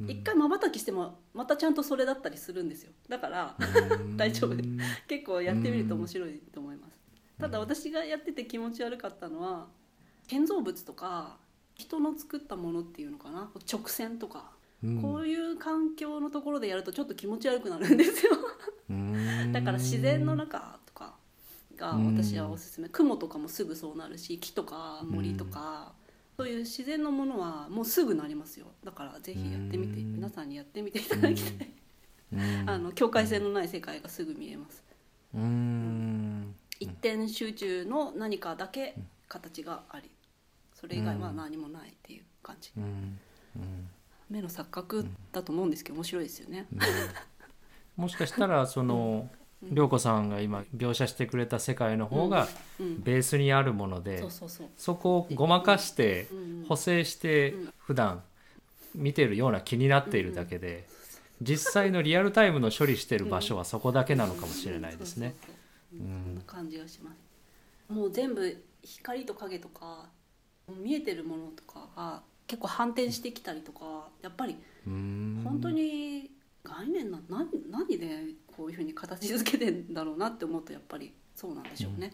[0.00, 0.10] うん。
[0.10, 2.92] 一回まばたきしてもまたちゃんとそれだったりするんですよ。
[3.08, 4.16] だからうん。
[4.16, 4.56] 大丈夫。
[5.06, 6.98] 結構やってみると面白いと思います。
[7.38, 9.68] ただ私がやってて気持ち悪かったのは
[10.26, 11.38] 建造物とか
[11.74, 13.50] 人の作ったものっていうのかな？
[13.72, 14.50] 直線とか、
[14.82, 15.02] うん。
[15.02, 18.32] こういう環境のところでやるとちょっと気持ち悪くなるんですよ。
[18.90, 19.52] うん。
[19.52, 21.14] だから自然の中とか
[21.76, 22.88] が私はおすすめ。
[22.88, 25.92] 雲とかもすぐそうなるし木とか森とか、
[26.38, 28.66] そういう自然のものはもうすぐなりますよ。
[28.84, 31.68] だからぜひやってみてうん皆さんにやってみていただきたい。
[32.32, 32.40] うん。
[32.70, 34.84] あの境界線のない世界がすぐ見えます。
[35.34, 36.54] うん。
[36.78, 38.94] 一点集中の何かだけ
[39.26, 40.12] 形があり
[40.74, 42.70] それ以外は何もないっていう感じ。
[44.30, 46.68] 目の錯覚だと思うんですけど面白いですよね。
[46.72, 48.02] うん。
[48.04, 53.02] もしかしたらそのうん涼子さんが今描写してくれた世界の方がうん。
[53.02, 54.24] ベースにあるもので
[54.76, 57.74] そこをごまかしてうん補正してうん。
[57.78, 58.22] 普段
[58.94, 60.86] 見てるような気になっているだけで
[61.40, 65.34] 実際のリアルタイムの処理してる場所はそこだけなのかもしれないですね。
[66.46, 67.10] 感じがしま
[67.88, 67.92] す。
[67.92, 70.06] もう全部光と影とか
[70.68, 75.40] 見えてるものとかが結構反転してきたりとかやっぱりうん。
[75.44, 76.30] 本当に
[76.64, 82.12] 概念な何何でこういうふうに形づけてんだろうなって思うとやっぱりそうなんでしょうね、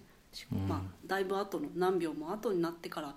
[0.52, 0.68] うん。
[0.68, 3.14] まあだいぶ後の何秒も後になってから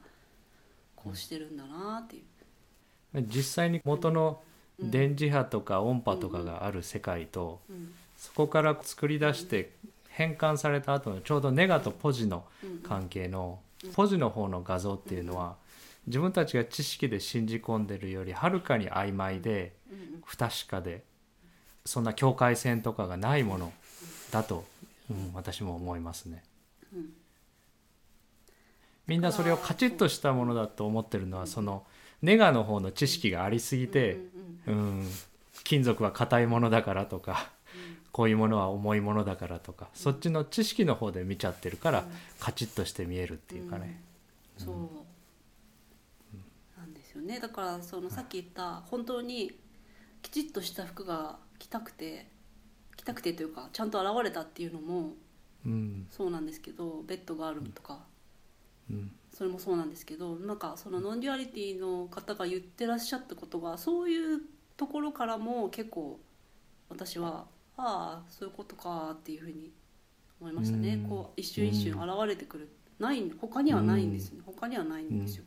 [0.95, 4.41] こうしてるんだなっていう、実際に元の
[4.79, 7.93] 電磁波とか音波とかがある世界とうん。
[8.15, 9.73] そこから作り出して
[10.07, 12.79] 変換された後のちょうどネガとポジのうん。
[12.79, 13.59] 関係の
[13.93, 15.57] ポジの方の画像っていうのは
[16.05, 20.21] 自分たちが知識で信じ込んでるよりはるかに曖昧でうん。
[20.23, 21.03] 不確かで
[21.87, 23.73] そんな境界線とかがないもの
[24.31, 24.65] だと、
[25.09, 26.43] うん、私も思いますね。
[26.93, 27.09] うん
[29.07, 31.85] みんなそれをカチッとしたものだと思ってるのはその
[32.21, 34.19] ネガの方の知識がありすぎて、
[34.67, 35.07] うんうんうん、
[35.63, 37.49] 金属は硬いものだからとか
[38.11, 42.05] こういうものは重いものだからとかそっちの知識の方で見ちゃってるから
[42.39, 44.01] カチッとして見えるっていうかね。
[44.57, 44.75] そう。
[46.77, 47.39] なんですよね。
[47.39, 49.51] だからそのさっき言った本当に
[50.21, 52.27] きちっとした服が着たくて
[52.95, 55.13] 着たくてというかちゃんと現れたっていうのも
[55.65, 56.07] うん。
[56.09, 57.99] そうなんですけどベッドがあるとか
[58.89, 59.11] うん。
[59.33, 64.41] それもそうなんですけどなんかその non-duality の方が言ってらっしゃったことがそういう
[64.77, 66.19] ところからも結構
[66.89, 67.45] 私は
[67.77, 69.71] ああそういうことかっていうふうに
[70.39, 70.95] 思いましたね。
[70.95, 71.09] うん。
[71.09, 72.69] こう一瞬一瞬現れてくる。
[72.99, 74.43] ない他にはないんですよね。
[74.45, 75.43] 他にはないんですよ。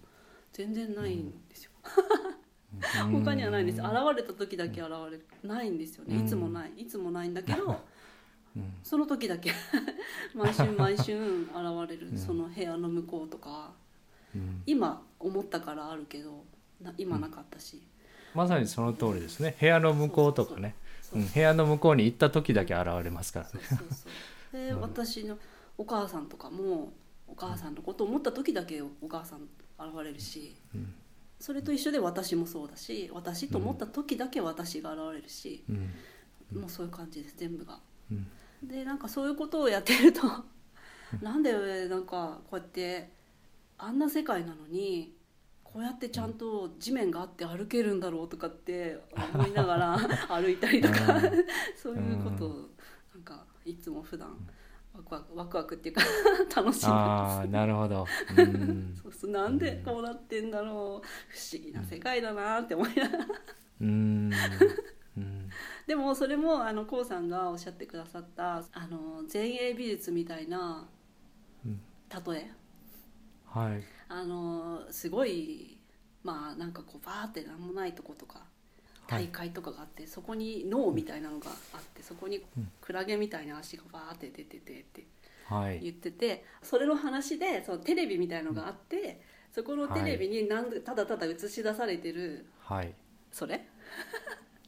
[0.53, 1.71] 全然ないんですよ
[3.25, 3.81] 他にはないんです。
[3.81, 5.27] 現れた時だけ現れる。
[5.43, 6.23] ないんですよね。
[6.23, 6.73] いつもない。
[6.77, 7.81] いつもないんだけど
[8.57, 8.75] うん。
[8.83, 9.53] その時だけ。
[10.35, 11.53] 毎春毎春現
[11.89, 12.17] れる。
[12.17, 13.73] その部屋の向こうとか。
[14.35, 14.63] うん。
[14.67, 16.45] 今思ったからあるけど
[16.81, 17.83] な今なかったし、
[18.35, 19.57] まさにその通りですね。
[19.59, 20.75] 部屋の向こうとかね。
[21.13, 24.69] 部屋の向こうに行った時だけ現れますからね。
[24.69, 25.37] で、私の
[25.77, 26.93] お母さんとかも
[27.27, 29.41] お母さんのことを思った時だけお母さん
[29.79, 30.57] 現れるし。
[30.75, 30.95] うん
[31.41, 36.61] それと一緒で私もそうだし私と思った時だけ私が現れるし、うん。
[36.61, 37.81] もうそういう感じです全部が。
[38.11, 38.27] うん。
[38.63, 40.21] でなんかそういうことをやってると
[41.23, 43.11] なんでなんかこうやって
[43.79, 45.15] あんな世界なのに
[45.65, 48.99] こうやってちゃんと地面があって歩けるんだろうとかって
[49.35, 49.99] 思いながら
[50.29, 51.45] 歩いたりとかうん。
[51.75, 52.69] そういうことを
[53.15, 54.37] なんかいつも普段
[55.01, 56.03] ワクワクワクワクっていうか
[56.55, 57.41] 楽しんであ。
[57.41, 58.07] あなるほど。
[58.37, 58.95] うん。
[59.01, 61.07] そうそうなんでこうなってんだろう。
[61.29, 63.27] 不思議な世界だなって思いながら。
[63.81, 64.33] うん。
[65.17, 65.51] うん。
[65.87, 70.89] でもそれもあの k o さんがおっしゃってくださったあの前衛美術みたいな
[71.65, 71.81] うん。
[72.33, 72.51] 例え
[73.47, 73.83] はい。
[74.09, 75.79] あのすごい
[76.23, 78.50] まあなんかこうバーって何もないとことかはい
[79.11, 85.05] 大会とかがあって、そこに脳みたいなのがあってそこにうんクラゲみたいな足がバーって出ててって
[85.47, 85.81] はい。
[85.81, 89.21] 言っててそれの話でそのテレビみたいのがあって
[89.53, 92.95] そこのテレビになんでただただ映し出されてるはい。
[93.33, 93.67] それ、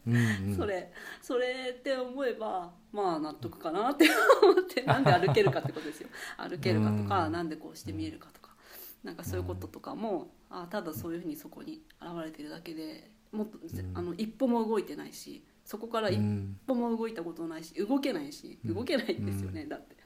[0.07, 0.55] うんうん。
[0.59, 0.92] それ。
[1.20, 4.07] それって思えばまあ納得かなって
[4.42, 6.09] 思って なんで歩けるかってことですよ。
[6.37, 7.33] 歩けるかとか、うん。
[7.33, 8.50] なんでこうして見えるかとか。
[9.05, 13.99] なんかそういうこととかも、あただそういうふうにそこに現れてるだけでもっと、ぜうん。
[13.99, 16.59] あの一歩も動いてないしそこから一うん。
[16.66, 18.75] 歩も動いたことないし動けないしうん。
[18.75, 19.97] 動けないんですよね、だって。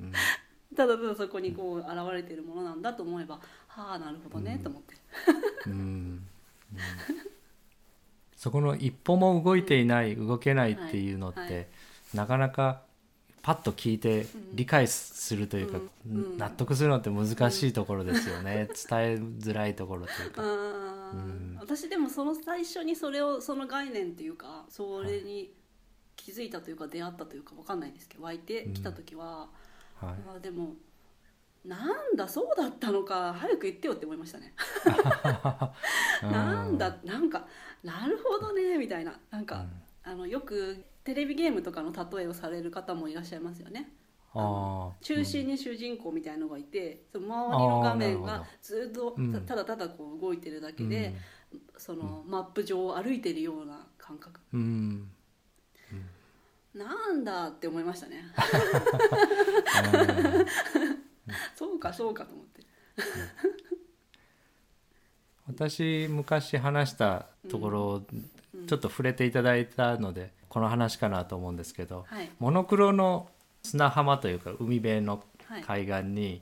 [0.00, 0.12] うん。
[0.76, 4.94] ただただそこにこう現れてるものなんだと思えばはあなるほどね、と思って。
[5.66, 5.72] うん。
[5.72, 6.28] うん。
[8.36, 11.52] そこの一歩も動いていない動けないっていうのって、はい。
[11.52, 11.66] はい。
[12.14, 12.82] なかなか
[13.42, 15.78] パッと聞いて理解するというか、
[16.08, 16.16] うん。
[16.16, 16.38] うん。
[16.38, 20.42] 納得するのって難しいところですよね、伝えづらいところというか。
[21.58, 25.52] 私でもその最初にそれをその概念っていうかそれに
[26.16, 29.48] 気づいたというか出会ったというかわかんないんですけど湧いてきた時は、
[30.00, 30.14] はい。
[30.36, 30.74] あでも
[31.64, 34.52] なんだそうだったのか早く言ってよって思いましたね。
[36.22, 37.46] なんだなんか
[37.84, 39.18] なるほどねみたいな。
[39.30, 39.66] なんか、
[40.02, 43.92] あのよくテレビゲームとかの例えをされる方もいらっしゃいますよね。
[44.34, 49.32] 中心に主人公みたいのがいて、その周りの画面がずっとうん。
[49.32, 51.14] たただただこう動いてるだけで、
[51.76, 54.40] そのマップ上を歩いてるような感覚。
[54.54, 55.10] うん、
[56.74, 58.24] なんだって思いましたね。
[61.54, 62.62] そうかそうかと思って。
[65.46, 68.02] 私昔話したところ
[68.66, 72.30] ちょっと触れていただいたので、この話かなと思うんですけど、はい。
[72.38, 73.28] モノクロの
[73.62, 75.22] 砂浜というか海辺の
[75.52, 75.62] はい。
[75.62, 76.40] 海岸に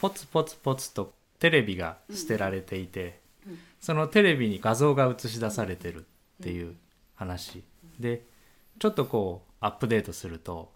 [0.00, 3.58] ポツポツポツとテレビが捨てられていて、うん。
[3.80, 6.02] そのテレビに画像が映し出されてるっ
[6.42, 6.74] ていう
[7.14, 7.62] 話、
[8.00, 8.22] で
[8.78, 10.70] ちょっとこうアップデートすると、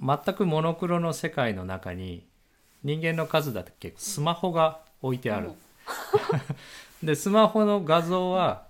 [0.00, 2.26] 全くモノクロの世界の中に
[2.82, 5.48] 人間の数だけスマホが置いてある、
[7.02, 7.06] うん。
[7.06, 8.66] でスマホの画像は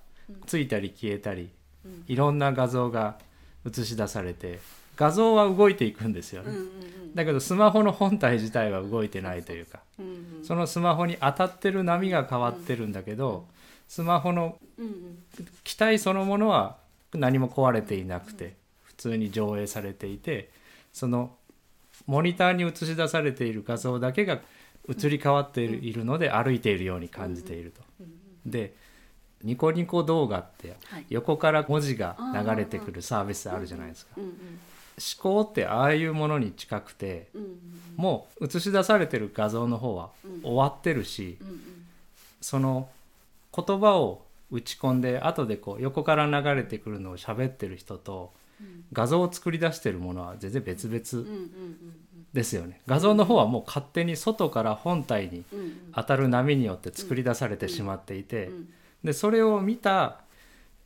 [0.46, 1.50] ついたり消えたり
[1.84, 2.04] うん。
[2.06, 3.18] いろんな画像が
[3.66, 4.58] 映し出されて
[4.96, 9.80] 画像は動いていくんですよね、うんうんだけどスマホの本体自体は動いてないというか。
[10.00, 10.08] うんう
[10.42, 10.44] ん。
[10.44, 13.46] そのスマホに当たってる波が変わってるんだけど
[13.86, 15.24] スマホのうんうん
[15.62, 16.76] 機体そのものは
[17.12, 20.50] 何も壊れていなくて普通に上映されていて
[20.92, 21.36] その
[22.06, 24.40] モニターに映し出されている画像だけが
[24.88, 27.80] 移り変わっているので歩いているように感じていると。
[28.44, 28.74] で
[29.42, 31.06] ニコニコ動画ってはい。
[31.10, 34.16] 横から文字が流れてくるサービスあるじゃないですか。
[34.98, 37.58] 思考ってああいうものに近くてうんうん
[37.96, 40.10] もう映し出されてる画像の方は
[40.42, 41.60] 終わってるしうんうん。
[42.40, 42.88] その
[43.56, 48.84] 言葉を打ち込んで後でこう横から流れてくるのを喋ってる人とうん。
[48.92, 51.28] 画像を作り出してるものは全然別々
[52.32, 52.80] ですよね。
[52.86, 55.44] 画像の方はもう勝手に外から本体に
[55.94, 58.68] 当たる波によって作り出されてしまっていてうん。
[59.04, 60.18] でそれを見た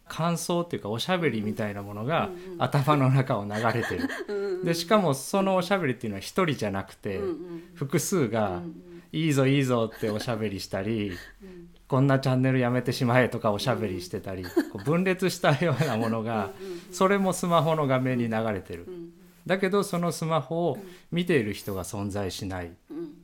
[0.08, 4.08] 感想っていうかおしゃべりみたいなものが頭の中を流れてる。
[4.28, 7.62] うんでしかもそのおしゃべりっていうのは一人じゃなくてうんうん。
[7.74, 11.10] 複数がうん「いいぞいいぞ」っておしゃべりしたり
[11.42, 16.50] うん「こんなチャンネルやめてしまえ」とかおしゃべりしてたりこう分裂したようなものが
[16.90, 18.84] それもスマホの画面に流れてる。
[18.88, 19.10] うん。
[19.46, 20.78] だけどそのスマホを
[21.10, 22.72] 見ている人が存在しない。
[22.90, 23.14] うん。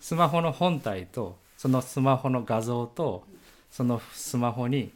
[0.00, 3.24] スマホの本体とそのスマホの画像と
[3.70, 4.90] そのスマホに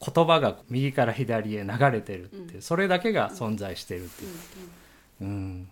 [0.00, 4.30] 言葉が右から左へ流れてるってそれだけが存在してるっていう、
[5.20, 5.68] うん、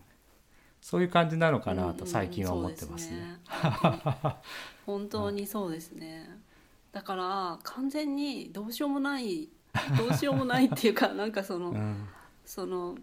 [0.81, 3.39] そういう感じなのかなと最近は思ってますね。
[3.47, 4.37] そうですね。
[4.87, 6.29] 本当にそうですね。
[6.93, 9.49] だから完全にどうしようもない
[9.97, 12.09] どうしようもないっていうかなんかその、うん。
[12.45, 12.97] その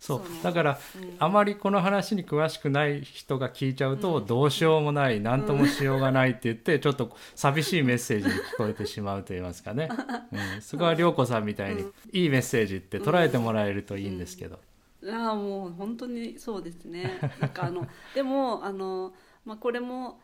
[0.00, 0.22] そう。
[0.42, 1.16] だからうん。
[1.18, 9.90] あまりこの話に詳しくない人が聞いちゃうとどうしようもない何ともしようがないって言って ちょっと寂しいメッセージに聞こえてしまうと言いますかね、
[10.56, 14.58] うん、そこは涼子さんみたいにいいメッセージって捉えてもらえるといいんですけど。
[15.06, 17.18] ああもう本当にそうですね。
[17.38, 20.20] なんかあの でもあの、まあ、これも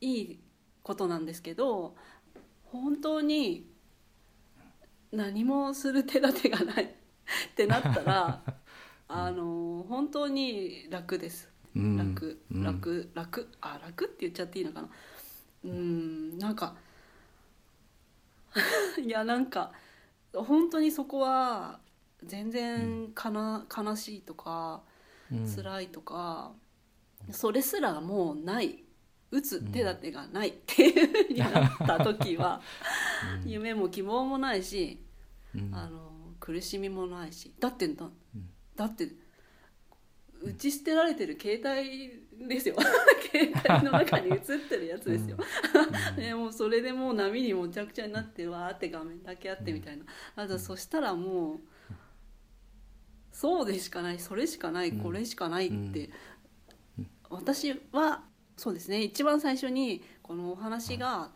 [0.00, 0.40] いい
[0.82, 1.94] ことなんですけど
[2.64, 3.70] 本当に
[5.12, 6.88] 何もする手立てがないっ
[7.54, 8.42] てなったら
[9.14, 11.50] あの本当に楽です。
[11.76, 11.96] うん。
[11.98, 12.40] 楽。
[12.50, 12.62] うん。
[12.64, 13.10] 楽。
[13.14, 13.48] 楽？
[13.60, 14.88] あ楽って言っちゃっていいのかな？
[15.64, 16.38] うん。
[16.38, 16.76] なんか
[19.04, 19.72] いやなんか
[20.34, 21.80] 本当にそこは
[22.24, 24.82] 全然かな、悲しいとか
[25.30, 25.46] うん。
[25.46, 26.52] 辛いとか、
[27.30, 28.84] それすらもうない。
[29.30, 32.60] 打つ手立てがないっていうふうになった時は、
[33.46, 34.98] 夢も希望もないし、
[35.54, 35.74] うん。
[35.74, 37.54] あの苦しみもないし。
[37.58, 37.88] だって
[38.86, 39.08] だ,、って
[40.42, 42.76] 打ち捨てられてる携帯ですよ。
[43.30, 45.38] 携帯の中に映ってるやつですよ、
[46.16, 50.04] でもうそれでもう波にもちゃくちゃになってわーって画面だけあってみたいな、
[50.36, 51.60] あとそしたらもう
[53.30, 56.10] そうでしかないそれしかないこれしかないって、
[57.30, 58.24] 私は
[58.56, 59.02] そうですね。
[59.02, 61.30] 一番最初にこのお話が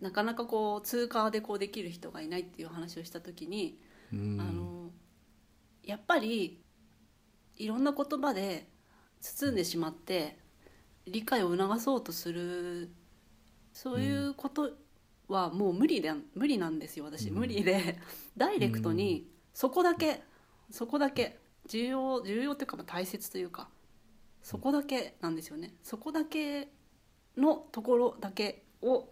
[0.00, 3.78] なかなかこう通過でこうできる人がいないっていう話をした時に、
[4.12, 4.40] うん。
[4.40, 4.90] あの
[5.84, 6.61] やっぱり
[7.56, 8.68] いろんな言葉で
[9.20, 10.38] 包んでしまって
[11.06, 12.90] 理解を促そうとする
[13.72, 14.70] そういうこと
[15.28, 17.38] はもう無理で無理なんですよ私、うん。
[17.38, 17.98] 無理で。
[18.36, 20.22] ダイレクトにそこだけ
[20.70, 23.68] そこだけ重要重要っていうかまあ大切というか
[24.42, 25.74] そこだけなんですよね。
[25.82, 26.68] そこだけ
[27.36, 29.08] のところだけを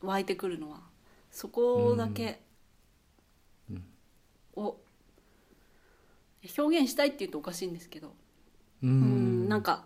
[0.00, 0.80] 湧いてくるのは
[1.30, 2.40] そこだけ
[4.54, 4.80] を
[6.56, 8.08] 表現したいって言うとおかしいんですけど。
[8.82, 9.84] ううんんなんか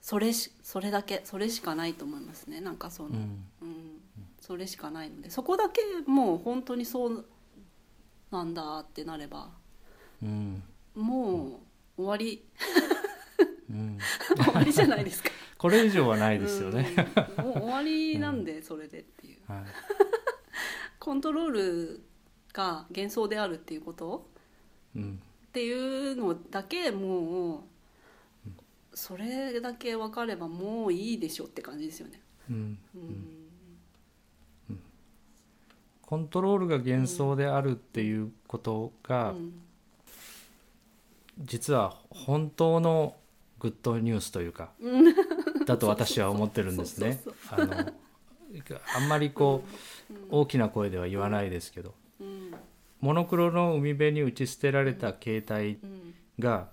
[0.00, 2.60] それしそれだけそれしかないと思いますね。
[2.60, 3.44] なんかその、うん。
[3.62, 4.00] うん、
[4.40, 5.30] それしかないので。
[5.30, 7.24] そこだけもう本当にそう
[8.30, 9.50] なんだってなれば
[10.22, 10.62] うん。
[10.94, 11.60] も
[11.96, 12.44] う終わり。
[13.70, 13.98] うん。
[14.36, 15.30] 終わりじゃないですか。
[15.58, 16.94] これ以上はないですよね。
[17.38, 17.44] うん。
[17.44, 19.38] もう終わりなんでそれでっていう。
[19.50, 19.64] はい。
[20.98, 22.04] コントロール
[22.52, 24.30] が幻想であるっていうこと
[24.96, 25.20] うん
[25.54, 27.60] っていうのだけもう
[28.92, 32.20] それだけ分かればもういいでしょって感じですよね。
[32.50, 32.78] うん。
[32.96, 32.98] う
[34.72, 34.80] ん。
[36.02, 39.60] コントロールが幻想であるっていうことが、うん
[41.36, 43.16] 実は本当の
[43.58, 45.14] グッドニュースというかうん
[45.66, 47.20] だと私は思ってるんですね。
[47.50, 47.74] あの
[48.94, 49.64] あんまりこ
[50.12, 51.88] う大きな声では言わないですけど。
[51.88, 52.03] うん
[53.04, 55.78] モノクロの海辺に打ち捨てられた携帯
[56.38, 56.68] が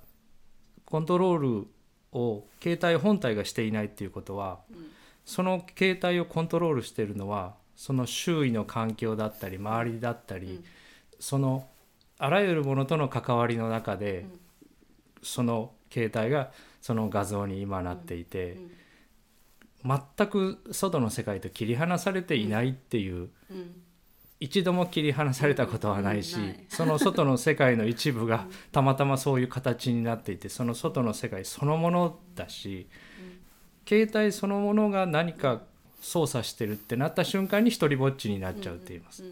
[0.86, 1.68] コントロール
[2.14, 4.60] を携帯本体がしていないっていうことは
[5.26, 10.64] その携帯をコントロールしてるのはその周囲の環境だったり周りだったり、
[11.20, 11.68] その
[12.18, 14.26] あらゆるものとの関わりの中で、
[15.24, 18.58] その携帯がその画像に今なっていて、
[19.84, 23.30] 全く外の世界と切り離されていないっていう、
[24.42, 26.36] 一度も切り離されたことはないし、
[26.68, 32.88] その外の世界の一部がたまたまそういう形になっていてその外の世界そのものだし、
[33.88, 35.62] 携帯そのものが何か
[36.02, 39.24] 操作してるってなった瞬間に一人ぼっちになっちゃうって言います、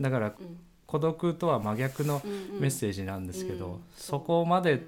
[0.00, 2.22] だからうん孤独とは真逆の
[2.60, 4.80] メッセージなんですけど、うんそこまで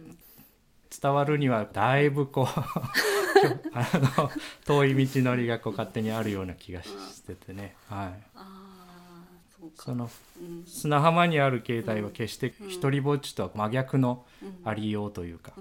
[1.02, 2.46] 伝わるにはだいぶこう
[3.74, 4.30] あの
[4.64, 8.38] 遠い道のりがこう勝手にあるような気がしててね、はい、
[9.74, 10.64] そのうん。
[10.66, 14.68] 砂浜にある携帯は決して一人ぼっちとは真逆のうん。
[14.68, 15.52] ありようというか、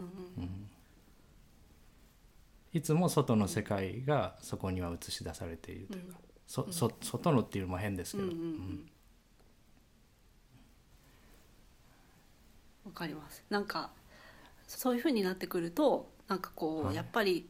[2.74, 8.28] いつも外の世界がそこには映し出されているというか、そそ外のっていうのも変ですけど、
[12.86, 13.44] わかります。
[13.50, 13.92] なんか
[14.68, 16.96] そういう風になってくるとなんかこう、はい。
[16.96, 17.48] やっぱり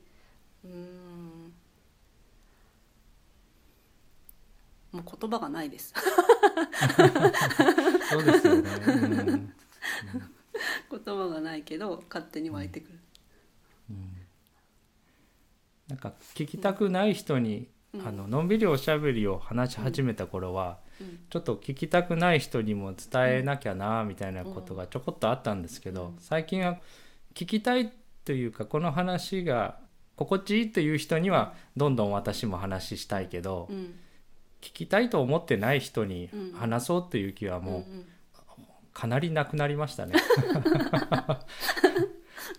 [0.64, 1.54] うーん
[4.96, 5.94] もう言葉がないです。
[8.10, 8.92] そうですよね、う
[9.36, 9.54] ん。
[11.06, 13.00] 言葉がないけど勝手に湧いてくる、
[15.90, 18.08] なんか聞きたくない人に、うん。
[18.08, 21.20] あののんびりおしゃべりを話し始めた頃は、うん。
[21.30, 26.16] ちょっと聞きたくない人にも伝えなきゃなみたいなことがちょこっとあったんですけど、うん。
[26.20, 26.80] 最近は
[27.34, 27.92] 聞きたい
[28.24, 29.80] というかこの話が
[30.16, 34.00] 心地いいという人にはどんどん私も話したいけど、うん
[34.66, 36.52] 聞きたいと思ってない人にうん。
[36.54, 37.84] 話そうという気はもう
[38.94, 40.16] かなりなくなりましたね。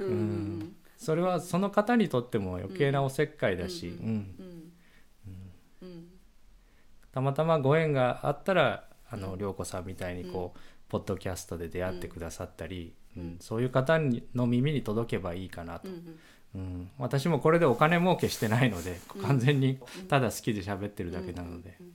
[0.01, 4.73] うんうんそれはその方にとっても余計なおせっかいだし、うん
[7.13, 9.39] たまたまご縁があったらあのうん。
[9.39, 13.23] 涼子さんみたいにこう、ポッドキャストで出会ってくださったり、うん。
[13.23, 13.37] うん。
[13.41, 15.89] そういう方にの耳に届けばいいかなと、
[16.57, 16.91] うん。
[16.99, 19.23] 私もこれでお金儲けしてないので、うん。
[19.23, 19.79] 完全に
[20.09, 21.93] ただ好きで喋ってるだけなので、うんうん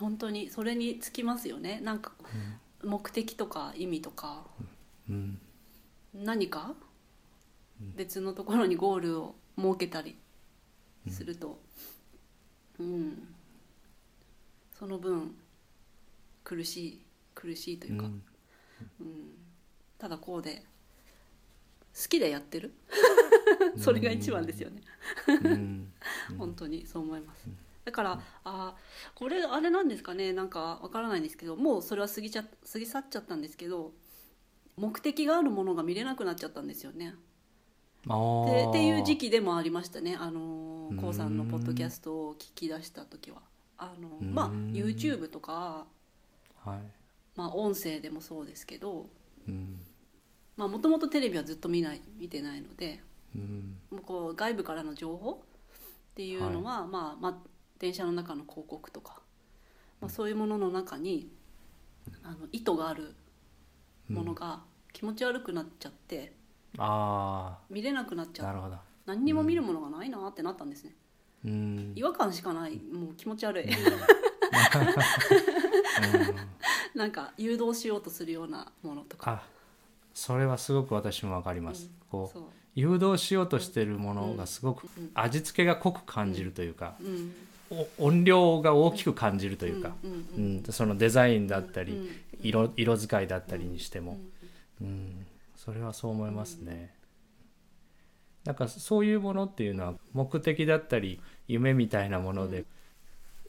[0.00, 1.78] 本当にそれにつきますよね。
[1.82, 2.12] なんか
[2.82, 4.46] 目的とか意味とか。
[5.10, 5.38] うん。
[6.14, 6.72] 何か？
[7.78, 7.94] うん。
[7.96, 10.16] 別のところにゴールを設けたり
[11.10, 11.60] すると。
[12.78, 13.28] うん。
[14.78, 15.36] その分
[16.44, 18.22] 苦しい苦しいというか、うん。
[19.00, 19.34] うん。
[19.98, 20.64] ただこうで
[21.94, 22.72] 好きでやってる？
[23.76, 24.82] それが一番ですよね。
[25.26, 25.92] うん。
[26.38, 27.48] 本当にそう思います。
[27.84, 30.32] だからあーこれあれなんですかね？
[30.32, 33.92] なんかわからないんですけどもうそれは過ぎちゃ過ぎ去っちゃったんですけど
[34.76, 37.14] 目的があるものが見れなくなっちゃったんですよね。
[38.08, 38.14] あ
[38.46, 38.70] でー。
[38.70, 40.16] っていう時期でもありましたね。
[40.18, 40.96] あのうん。
[40.96, 43.38] こうさんのポッドキャストを聞き出した時は。
[43.78, 44.34] あのうん。
[44.34, 45.86] まあ YouTube とか、
[46.64, 46.78] はい。
[47.36, 49.06] まあ、音声でもそうですけど
[49.48, 49.80] うん
[50.68, 53.00] もともとテレビはずっと見ない見てないので
[53.34, 53.78] うん。
[53.90, 57.34] もうこう外部からの情報っていうのは、まあまあ
[57.78, 59.22] 電車の中の広告とか、
[60.00, 61.30] まあ、そういうものの中に
[62.22, 63.14] あの意図がある
[64.08, 64.60] ものが
[64.92, 66.32] 気持ち悪くなっちゃって
[66.76, 68.76] あ見れなくなっちゃってあなるほど。
[69.06, 70.94] 何にも見るものがないなってなったんですね。
[71.44, 71.92] うん。
[71.96, 72.76] 違和感しかない。
[72.76, 73.66] もう気持ち悪い。
[76.94, 79.32] なんか誘導しようとするようなものとか。
[79.32, 79.42] あ
[80.14, 81.90] それはすごく私もわかります、うん。
[82.10, 82.38] こう
[82.74, 85.10] 誘導しようとしてるものがすごくうん。
[85.14, 86.96] 味付けが濃く感じるというか、
[87.98, 89.92] 音量が大きく感じるというか、
[90.36, 90.62] うん。
[90.70, 92.08] そのデザインだったり、うん。
[92.42, 94.18] 色色使いだったりにしても、
[94.80, 94.86] うん。
[94.86, 95.26] うん。
[95.56, 96.94] それはそう思いますね。
[98.44, 102.64] なんかそういうものっていうのは目的だったり夢みたいなもので、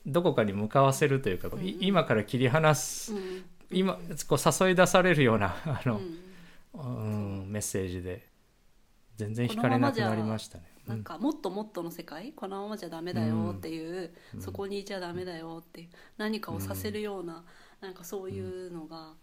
[0.05, 3.43] どこかに向かわせるというか、い今から切り離す、うん。
[3.71, 3.97] 今
[4.27, 6.01] こう誘い出されるようなあの、
[6.73, 8.29] うんうんメッセージで。
[9.17, 10.63] 全然惹かれなくなりましたね。
[10.87, 12.33] なんかもっともっとの世界？
[12.33, 15.89] このままじゃダメだよっていう、そこにいちゃダメだよっていう。
[16.17, 17.43] 何かをさせるような、
[17.81, 19.13] なんかそういうのが、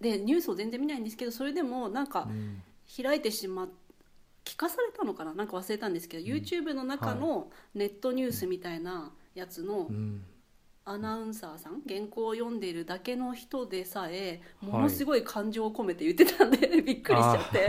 [0.00, 2.62] でニュースを全然見ないんですけどそれでもなんかうん。
[3.02, 3.68] 開いてしまっ
[4.44, 5.34] 聞かされたのかな？
[5.34, 10.22] なんか忘れたんですけど、YouTube の中のネットニュースみたいなやつのうん
[10.88, 17.66] アナウンサーさん原稿を読んでいるだけの人でさえものすごい感情を込めて言ってたんで、 びっくりしちゃって。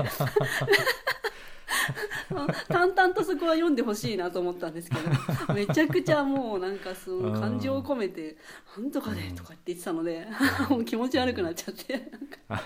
[2.68, 4.96] 淡々とそこは読んでほしいなと思ったんですけ
[5.48, 8.38] どめちゃくちゃもうなんかその感情を込めて
[8.78, 10.28] 「なんとかで」とかって言ってたので
[10.70, 12.12] もう気持ち悪くなっちゃって
[12.50, 12.60] わ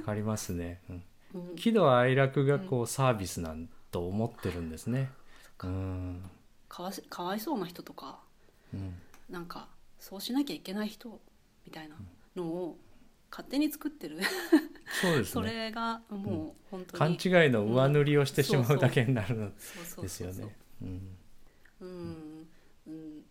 [0.00, 0.80] かりますね。
[0.88, 1.02] うん。
[1.34, 1.56] うん。
[1.56, 5.10] 喜怒哀楽がこうサービスなんと思ってるんですね。
[5.62, 6.30] うん。
[6.68, 8.20] かわしかわいそうな人とか
[8.74, 8.94] うん。
[9.30, 9.68] なんか
[9.98, 11.20] そうしなきゃいけない人
[11.64, 11.96] みたいな
[12.36, 12.78] のを
[13.30, 14.20] 勝手に作ってる、
[15.00, 21.16] そうですそねれがもう本当勘に、違いの上塗りをしてしまうだけになるのそうそうですよねうん。
[21.80, 22.48] うん、
[22.86, 23.22] うん、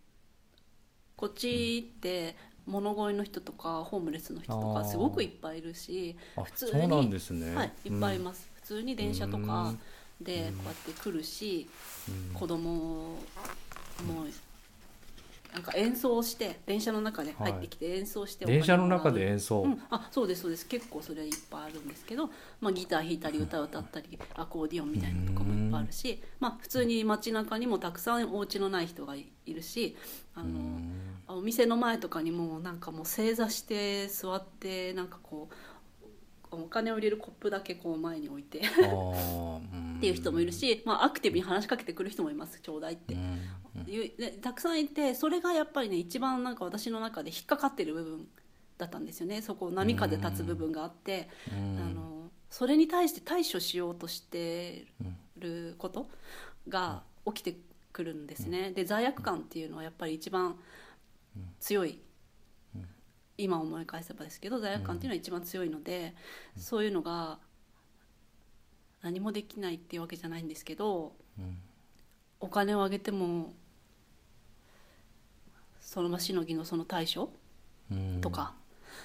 [1.16, 2.36] こっちって
[2.66, 7.54] 物乞いの人とかホームレスの人とかすごくいっぱいいるし、あ普通にそうなんですね。
[7.54, 9.72] はい、いっぱいいます、普通に電車とか
[10.20, 10.56] でうん。
[10.56, 11.68] こうやって来るし、
[12.08, 12.34] うん。
[12.34, 13.16] 子供
[14.06, 14.26] も
[15.54, 20.66] なんか演奏して電車の中で入ってきて演奏してお金電車の中で演奏、うん、あそうですそうです。
[20.66, 22.28] 結構それいっぱいあるんですけど、
[22.60, 29.96] まあ、ギター弾いたり歌歌ったりアコーディオンみたいなのとかもいっぱいあるし、まあ、普通に街中にもたくさんお家のない人がいるし
[30.34, 31.38] あの、うん。
[31.38, 35.54] お店の前とかにもなんかもう正座して座ってなんかこう
[36.50, 43.16] お金を入れるコップだけこう前に置いて っていう人もいるし、まあ、アクティブに話しかけてくる人もいますちょうだいって
[44.42, 48.28] たくさんいてそれがやっぱりね一番なんか私の中で引っかかってる部分
[48.78, 49.42] だったんですよね。
[49.42, 51.78] そこ波風立つ部分があって、うん。
[51.78, 54.86] あのそれに対して対処しようとして
[55.38, 56.06] ること
[56.68, 57.56] が起きて
[57.92, 58.70] くるんですね。
[58.72, 60.56] で罪悪感っていうのはやっぱり一番
[61.58, 62.00] 強い、
[63.36, 66.14] 今思い返せばですけど罪悪感っていうのは一番強いので、
[66.56, 67.38] そういうのが
[69.02, 71.58] 何もできないっていうわけじゃないんですけど、うん。
[72.40, 73.54] お金をあげても
[75.84, 77.30] その場しのぎのその対処？
[77.92, 78.20] うん。
[78.22, 78.54] とか、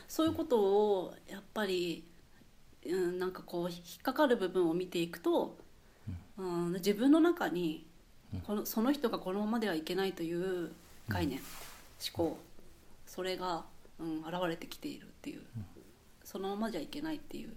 [0.07, 2.05] そういうことをやっぱり、
[2.85, 5.57] うん、なんかこう引っかかる部分を見ていくと、
[6.37, 7.85] うん、自分の中に
[8.47, 10.71] このその人がこのままではいけないという
[11.09, 11.47] 概念、思
[12.13, 12.39] 考
[13.05, 13.65] それが、
[13.99, 15.41] うん、現れてきているっていう、
[16.23, 17.49] そのままじゃいけないっていう、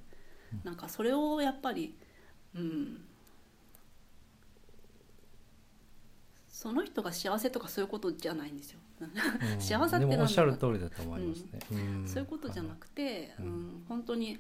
[0.65, 1.95] なんかそれをやっぱり、
[2.57, 3.05] うん、
[6.49, 8.81] その人が幸せとかそういうことじゃないんですよ。
[9.07, 9.61] うん。
[9.61, 12.09] 幸せってでもおっしゃるなんだ通りだと思いますね、ん。
[12.09, 14.39] そういうことじゃなくて、ううんん本当に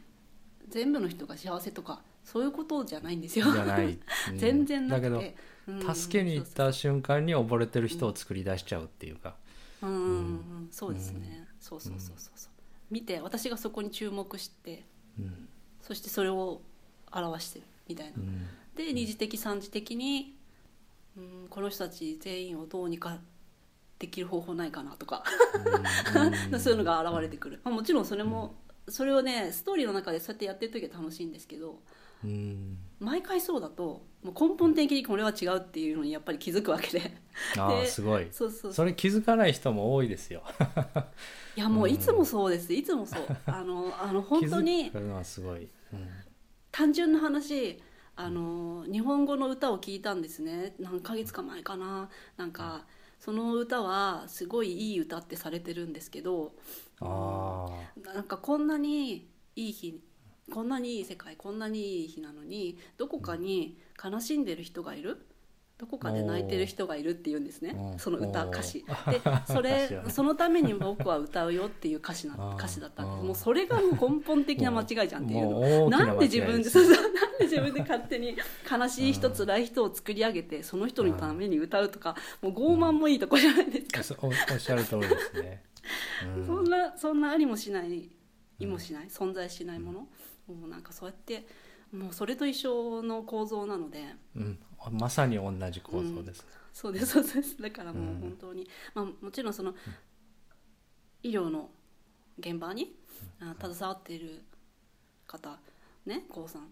[0.68, 3.50] 全部の人が幸せとかそういうことじゃないんですよ。
[3.52, 3.98] じゃない、
[4.30, 4.38] うん。
[4.38, 5.10] 全然なくて。
[5.10, 5.78] だうん。
[5.78, 9.36] けど助けに行った瞬間に溺れてる人を作り出しちゃうっていうか、
[9.80, 10.20] そうんうんう
[10.64, 10.68] ん。
[10.70, 12.52] そうですね、そうそうそうそうそう。
[12.90, 14.84] 見て私がそこに注目して
[15.18, 15.48] うん。
[15.80, 16.62] そしてそれを
[17.12, 18.46] 表してるみたいな、うん。
[18.74, 20.36] で二次的三次的に、
[21.16, 23.18] うん、この人たち全員をどうにか
[24.02, 25.22] できる方法ないかなとか、
[26.50, 26.58] うん。
[26.60, 28.56] そういうのが現れてくる、まあ、もちろんそれも、
[28.88, 31.80] それをねストーリーの中でそうやってやってる時は楽しいんですけど
[32.24, 32.78] うん。
[32.98, 37.16] 毎回そうだともう根本的にこれは違うっていうのにやっぱり気づくわけで。
[37.56, 38.26] あすごい。
[38.32, 40.42] そうそうそれ気づかない人も多いですよ。
[41.56, 42.72] いやもういつもそうです。
[42.72, 43.24] いつもそう。
[43.46, 44.90] あの あの本当に
[45.22, 46.08] すごい、うん。
[46.72, 47.80] 単純な話
[48.14, 50.74] あの日本語の歌を聞いたんですね。
[50.78, 52.08] 何ヶ月か前かな。
[52.36, 52.84] なんか
[53.24, 56.54] その歌はすごいいい歌ってされてるんですけど
[57.00, 57.68] あ
[58.12, 60.00] なんかこんなにいい日
[60.50, 65.24] こんなにいい世界こんなにいい日なのにどこかに悲しんでる人がいる？
[65.78, 67.94] どこかで泣いてる人がいるっていうんですね。
[67.98, 68.84] その歌歌詞。
[69.08, 73.24] でそれそのために僕は歌うよっていう歌詞な歌詞だったんです。
[73.24, 75.90] もうそれがもう根本的な間違いじゃんっていうの。
[75.90, 76.94] ななんで自分でそうそう
[77.48, 78.36] 自分で勝手に
[78.70, 85.64] 悲しい人辛い人を作り上げてその人のために歌うとかもう傲慢もいいとこじゃないですか、そおおっしゃる通りですね、
[86.36, 86.46] うん。
[86.46, 88.10] そんなそんなありもしない
[88.58, 90.08] 意もしない存在しないもの。
[90.48, 91.46] もうなんかそうやって
[91.92, 94.04] もうそれと一緒の構造なので。
[94.36, 94.58] うん、
[94.90, 97.60] まさに同じ構造です、そうですそうです。
[97.60, 98.20] だからもううん。
[98.20, 99.74] 本当に、まあ、もちろんその
[101.22, 101.70] 医療の
[102.38, 102.94] 現場に
[103.40, 104.42] あ携わっている
[105.26, 105.58] 方
[106.06, 106.68] ね高さん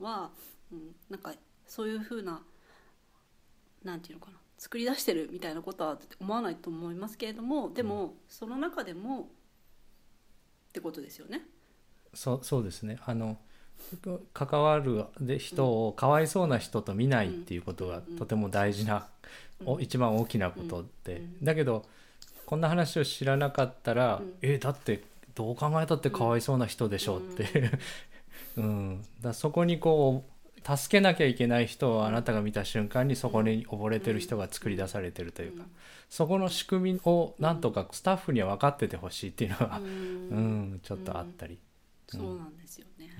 [0.00, 0.30] は、
[0.72, 1.32] うん、なんか
[1.66, 2.42] そういうふうな
[3.84, 11.42] なんていうのかな作り出してるみたいなことは思わないと思いますけれどもでもその中でもってことですよね。
[12.14, 12.98] そうそうですね。
[13.06, 13.38] あの
[14.34, 18.16] 関わるで人をかわいそうな人と見ないっていうことがうん。
[18.16, 19.08] とても大事な、
[19.64, 19.82] おうん。
[19.82, 21.44] 一番大きなことで、うん。
[21.44, 21.86] だけど
[22.46, 24.34] こんな話を知らなかったら、うん。
[24.42, 25.02] えだって
[25.34, 27.78] どう考えたってかわいそうな人でしょって、
[28.60, 29.04] うん。
[29.20, 35.70] だそこにこう助けなきゃいけない人をあなたが見た瞬間にそこに溺れてる人が作り出されてるというか、うん。
[36.08, 41.58] そこの仕組みをなんとかスタッフには分かっててほしいっていうのは、ううんんちょっとあったり。
[42.08, 43.10] そうなんですよね。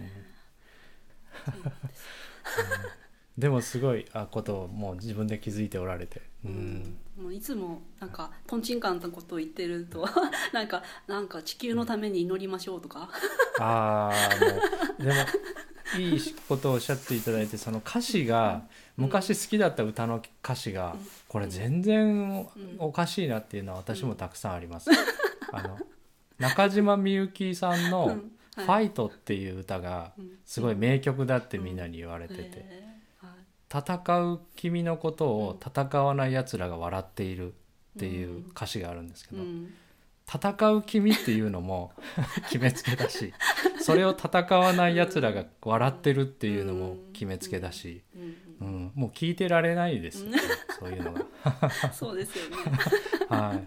[3.39, 6.97] でもすごいあことをもう自分で気づいておられて、うん。
[7.21, 10.09] もういつもなんかとんちんかんなことを言ってると
[10.55, 13.11] なんかなんか地球のために祈りましょうとか、
[13.59, 15.15] ああでも
[15.99, 18.63] いいことをおっしゃっていただいてその歌詞が
[18.97, 21.07] 昔好きだった歌の歌詞がうん。
[21.29, 24.91] これ全然うんおかしいなっていうのは私もたくさんあります。
[25.53, 25.79] あの
[26.39, 30.39] 中島みゆきさんのうん「ファイト」っていう歌がうん。
[30.47, 32.90] すごい名曲だってみんなに言われてて
[33.73, 34.01] 戦
[34.33, 39.73] う君のことを戦わない奴らが笑っているっていう歌詞があるんですけどうん。
[40.33, 41.93] 戦う君っていうのも
[42.51, 43.33] 決めつけだし
[43.81, 48.37] それを戦わない奴らが笑ってるっていうのも決めつけだし、うん。
[48.61, 50.39] うん、もう聞いてられないですよね
[50.79, 51.21] そういうのが。
[51.21, 51.25] う
[51.89, 52.57] んそうですよね。
[53.29, 53.67] はい、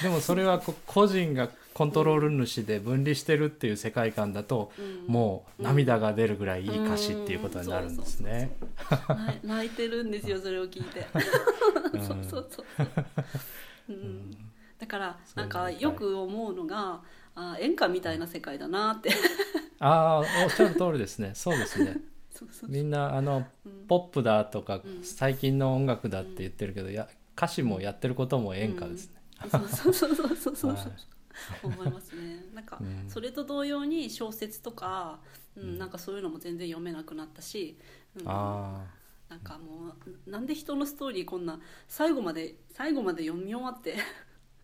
[0.00, 5.12] でもそれはこ個人がコントロール主で分離してるっていう世界観だとうん。
[5.12, 8.52] もう涙が出るぐらいいい歌詞っていうことになるんですね。
[9.42, 11.06] 泣いてるんですよそれを聞いて。
[11.92, 12.06] うん。
[12.06, 12.86] そうそうそうそ
[13.88, 14.36] う、うん、
[14.78, 17.02] だからなんかよく思うのが
[17.34, 19.10] あ演歌みたいな世界だなって。
[19.78, 21.32] ああおっしゃる通りですね。
[21.34, 21.96] そうですね。
[22.68, 23.86] みんなあのうん。
[23.86, 25.02] ポップだとかうん。
[25.02, 29.21] 最近の音楽だって言ってるけどや歌詞もやってることも演歌ですね。
[29.50, 30.76] そうそうそうそうそうそう
[31.44, 31.62] はい。
[31.62, 32.46] 思いますね。
[32.52, 33.04] なんかうん。
[33.08, 35.20] それと同様に小説とか、
[35.56, 35.76] ううん。
[35.76, 37.78] ん、なんかそういうのも全然読めなくなったし、
[38.14, 38.94] うん、あ
[39.28, 39.88] なんかも
[40.26, 43.96] うなんで人のストーリーこんな最後まで最後まで読み終わって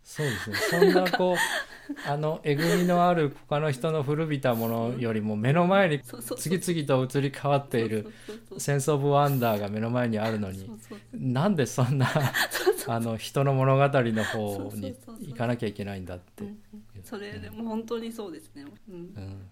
[0.09, 0.57] そうですね。
[0.57, 6.01] そんなこうあのえぐみのある他の人の古びたものよりも目の前に
[6.39, 10.71] 次々と移り変わっているそうそう「センス・オブ・ワンダー」が目の前にあるのに
[11.13, 12.09] なんでそんな
[12.87, 16.47] あの人の物語の方に行かなきゃいけないんだってう。
[16.47, 16.59] ん
[17.05, 18.95] それでも本当にそうですね、うん。
[18.95, 19.51] うん。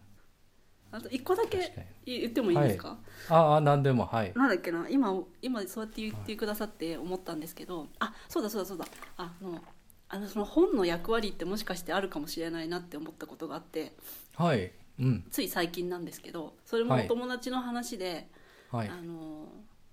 [0.91, 1.65] あと一個だけに。
[2.07, 2.97] 言ってもいいですか、
[3.29, 4.07] ああ何でも。
[4.07, 4.33] はい。
[4.35, 4.89] なんだっけな？
[4.89, 8.87] 今今そうやって言ってくださって思ったんですけど、あそうだそうだそうだ。
[9.17, 9.61] あの
[10.09, 13.93] あのその本の役割ってもしかしてあるかもしれないなって思ったことがあって
[14.37, 14.73] はい。
[14.99, 15.25] うん。
[15.31, 17.09] つい最近なんですけどそれもおはい。
[17.09, 18.29] 友達の話で、
[18.71, 18.89] はい。
[18.89, 19.49] あの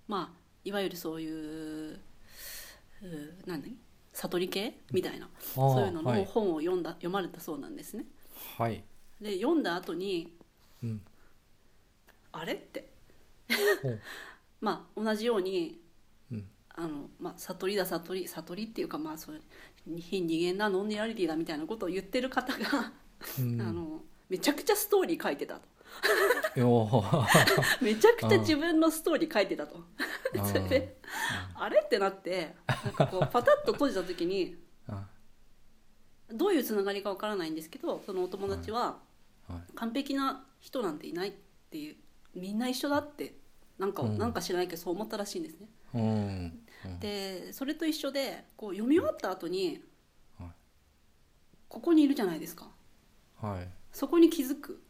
[0.06, 1.98] まあいわゆるそういうう
[3.46, 3.76] 何
[4.12, 8.04] 悟り系みたいなあそういうのはいの本を読んだ、読まれたそうなんですね。
[8.56, 8.84] はい。
[9.20, 10.32] で読んだ後に
[10.82, 11.00] うん。
[12.32, 12.88] あれって。
[14.60, 15.80] まあ同じように
[16.30, 16.48] うん。
[16.76, 19.40] あの、まあ、悟りだ悟り悟りっていうかまあそう
[19.86, 22.92] 非二元だノンリアリティだみたいなことを言ってる方が、
[23.38, 23.60] うん。
[23.60, 25.62] あのめちゃくちゃストーリー書いてたと。
[27.80, 29.76] めちゃくちゃ自分のストーリー書いてたと。
[29.76, 30.96] うん それで
[31.54, 31.80] あれ？
[31.84, 34.56] ってなってなんかこう パタッと閉じた時に
[34.88, 35.06] あ
[36.28, 38.98] どういうつながりかわからないんですけどそのお友達は
[39.48, 39.72] はい。
[39.76, 41.32] 完璧な人なんていないっ
[41.70, 41.96] ていう
[42.34, 43.36] みんな一緒だって
[43.78, 44.18] なんか、うん。
[44.18, 45.68] なんか知らないけどそう思ったらしいんですね。
[45.94, 46.04] うんう
[46.46, 46.63] ん
[47.00, 49.82] でそれと一緒でこう読み終わった後に、
[50.38, 50.48] はい。
[51.68, 52.70] ここにいるじゃないですか。
[53.40, 53.68] はい。
[53.92, 54.82] そこに気づく。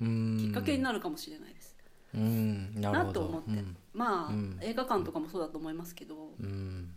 [0.00, 0.38] うん。
[0.38, 1.76] きっかけになるかもしれないです、
[2.14, 2.80] うん。
[2.80, 3.08] なるほど。
[3.08, 3.76] なと思って、うん。
[3.92, 4.58] まあ、うん。
[4.60, 6.94] 映画館とかもそうだと思いますけどうん。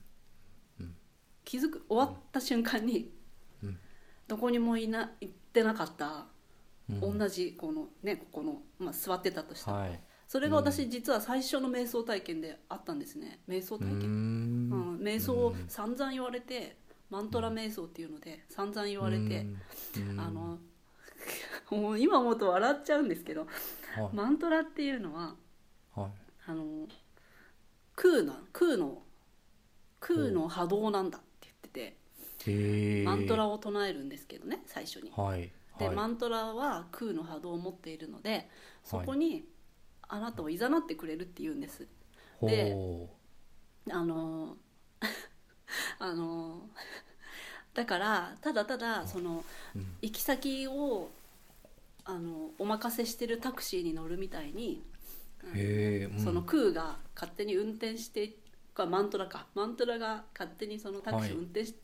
[1.44, 1.86] 気づく。
[1.90, 3.12] 終わった瞬間に、
[3.64, 3.80] うん。
[4.28, 6.28] どこにもいな行ってなかった、
[6.90, 7.18] うん。
[7.18, 10.00] 同じこのねここの、まあ、座ってたとしたら、はい
[10.32, 13.42] それが私実は最初の瞑想体験であったんですね。
[13.50, 14.70] 瞑想体験、うん。
[14.70, 15.00] ん。
[15.02, 16.78] 瞑想を散々言われて
[17.10, 19.46] マントラ瞑想っていうので散々言われて、
[19.98, 20.18] うん。
[20.18, 20.58] あの
[21.70, 23.46] もう今思うと笑っちゃうんですけど
[23.98, 24.16] はい。
[24.16, 25.36] マントラっていうのは
[25.94, 26.12] はい。
[26.48, 26.88] あの
[27.98, 29.04] 空な空の
[30.00, 35.12] 空の波動なんだって言ってて、マントラを唱えるんですけどね最初に。
[35.12, 35.52] はい。
[35.78, 35.96] で、はい。
[35.98, 38.50] マントラは空の波動を持っているので
[38.86, 39.51] そこに
[40.14, 41.88] あなたをいざなってくれるって言うんです。
[42.42, 43.10] でほ
[43.90, 44.58] あの
[46.00, 46.70] あの
[47.74, 49.44] だからただただその
[49.74, 49.96] ううん。
[50.02, 51.10] 行き先を
[52.04, 54.84] あのお任せしてるタクシーに乗るみたいに、
[55.56, 56.20] うん。
[56.20, 58.36] その空が勝手に運転して
[58.74, 59.48] かマントラか。
[59.56, 61.76] マントラが勝手にそのタクシーを運転し,、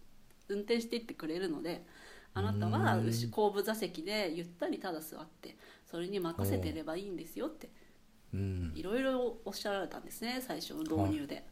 [0.49, 1.85] 運転していってくれるので
[2.33, 5.55] あなたはうん後後部座席でゆったりただ座って
[5.85, 7.86] それに任せてればいいんですよってうん
[8.33, 11.45] いろいろおっしゃられたんですね最初の導入で。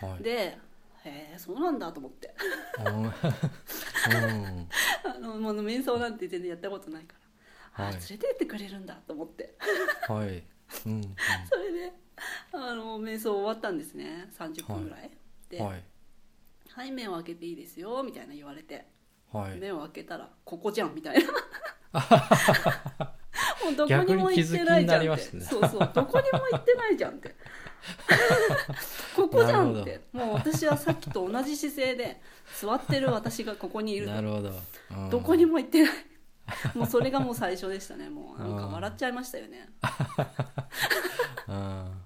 [0.00, 0.22] はい。
[0.22, 0.58] で
[1.04, 2.34] へえそうなんだと思って。
[2.86, 3.04] うん。
[3.04, 4.68] う ん
[5.04, 7.14] あのもう瞑想なんて全然やったことないか
[7.76, 7.94] ら、はい。
[7.94, 9.54] あ連れてってくれるんだと思って。
[10.08, 10.42] はい。
[10.86, 11.02] うん
[11.48, 11.92] それで
[12.52, 15.10] あの瞑想終わったんですね30分ぐらい、
[15.48, 15.84] で、うんはい
[16.70, 18.86] はい、目を開けていいですよ」みたいな言われて、
[19.32, 19.58] はい。
[19.58, 21.24] 目を開けたら「ここじゃん」みたい
[21.92, 22.00] な
[23.64, 25.44] もうどこにも行ってないじゃんって、ね。
[25.44, 27.34] そうそうどこにも行ってないじゃんって。
[29.16, 30.00] ここじゃんって。
[30.12, 32.20] もう私はさっきと同じ姿勢で
[32.60, 34.06] 座ってる私がここにいる。
[34.06, 34.52] となるほど。
[34.90, 35.10] うん。
[35.10, 35.92] どこにも行ってない。
[36.76, 38.08] もうそれがもう最初でしたね。
[38.10, 39.70] もうなんか笑っちゃいましたよね。
[41.48, 42.02] うん。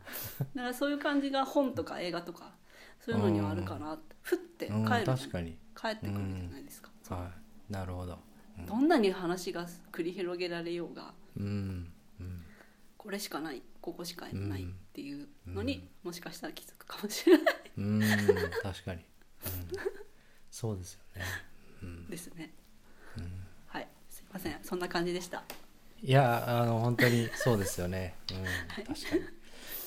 [0.55, 2.53] だからそういう感じが本とか映画とか
[3.01, 4.17] そういうのにはあるかなって。
[4.23, 5.59] ふって帰うんる確かに。
[5.81, 7.31] 帰ってくるじゃないですか、は
[7.69, 7.73] い。
[7.73, 8.19] なるほど。
[8.67, 12.45] どんなに話が繰り広げられようがうんうん。
[12.97, 13.63] これしかない。
[13.81, 17.55] ここしかないっていうのに、もしかしたら気づくかもしれない。
[17.79, 18.01] うん
[18.63, 19.01] 確かに、
[19.45, 19.79] うん、
[20.51, 21.23] そうですよね、
[21.83, 22.53] うん、ですね、
[23.69, 23.89] はい。
[24.11, 24.59] すいません。
[24.63, 25.45] そんな感じでした。
[26.03, 29.23] いやあの本当にそうですよね、うん、確かに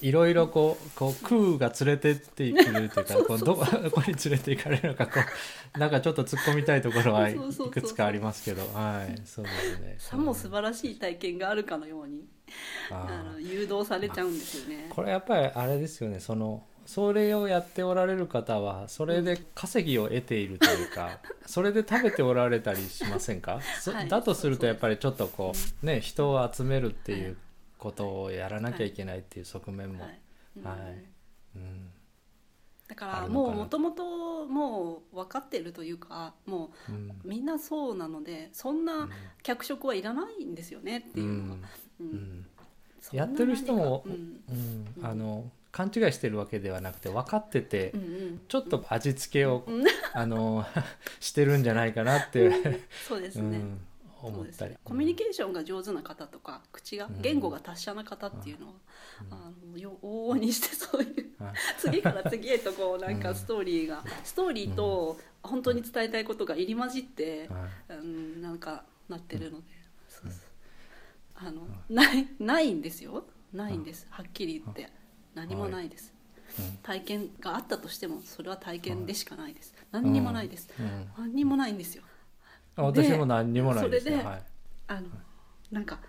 [0.01, 5.19] いろいろこうこう空が連れてってくれるというかこうど ここに連れて行かれるのかこ
[5.75, 7.35] うなんかちょっと突っ込みたいところはい
[7.71, 9.95] くつかありますけどはいそうですね。
[9.99, 12.25] さも素晴らしい体験があるかのように
[12.89, 14.87] あの誘導されちゃうんですよね。
[14.89, 16.19] これやっぱりあれですよね。
[16.19, 24.09] そのそれをやっておられる方はそれで稼ぎを得ているというか、 それで食べておられたりしませんか、そはい。
[24.09, 27.37] だとするとやっぱりちょっとこうね人を集めるっていう
[27.81, 30.21] ことをやらなきゃいけないっていう側面も、はい。
[30.57, 31.05] うんはい。
[31.55, 31.89] うん。
[32.87, 39.07] だからもうもともともう分かってるというかもうみんなそうなのでそんな
[39.43, 41.57] 脚色はいらないんですよねっていうのは、
[42.01, 42.09] ううん。
[42.09, 42.45] ん。
[42.99, 44.05] そんなやってる人も
[45.01, 48.41] あの勘違いしてるわけではなくて分かってて、うんうん。
[48.47, 49.83] ちょっと味付けを、うん。
[50.13, 50.65] あの
[51.19, 52.51] してるんじゃないかなって、
[53.07, 53.90] そうですね、うん、そうです
[54.27, 54.71] 思ったり。
[54.71, 58.73] ねコミュニケーションが上手な方とか口がうん言語が達者な方っていうのは、
[59.31, 61.53] あのよ往々にしてそういうはい。
[61.77, 63.19] 次から次へとこうなんうん。
[63.19, 67.49] かストーリーが、ストーリーと本当に伝えたいことが入り混じって、
[67.87, 67.97] はい。
[67.99, 69.63] うん、なんかなってるので、
[70.07, 70.39] そうそう。
[71.35, 73.25] あのないないんですよ。
[73.53, 74.89] ないんです、はっきり言って。
[75.33, 76.13] 何もないです、
[76.59, 76.77] うん。
[76.83, 81.09] 体験があったとしてもそれは体験でしかないです、何にもないです、うん。
[81.17, 82.03] 何にもないんですよ。
[82.05, 82.10] あ
[82.75, 84.43] 私も何にもないですそれでよはい。
[84.87, 85.07] あの
[85.71, 85.99] なんか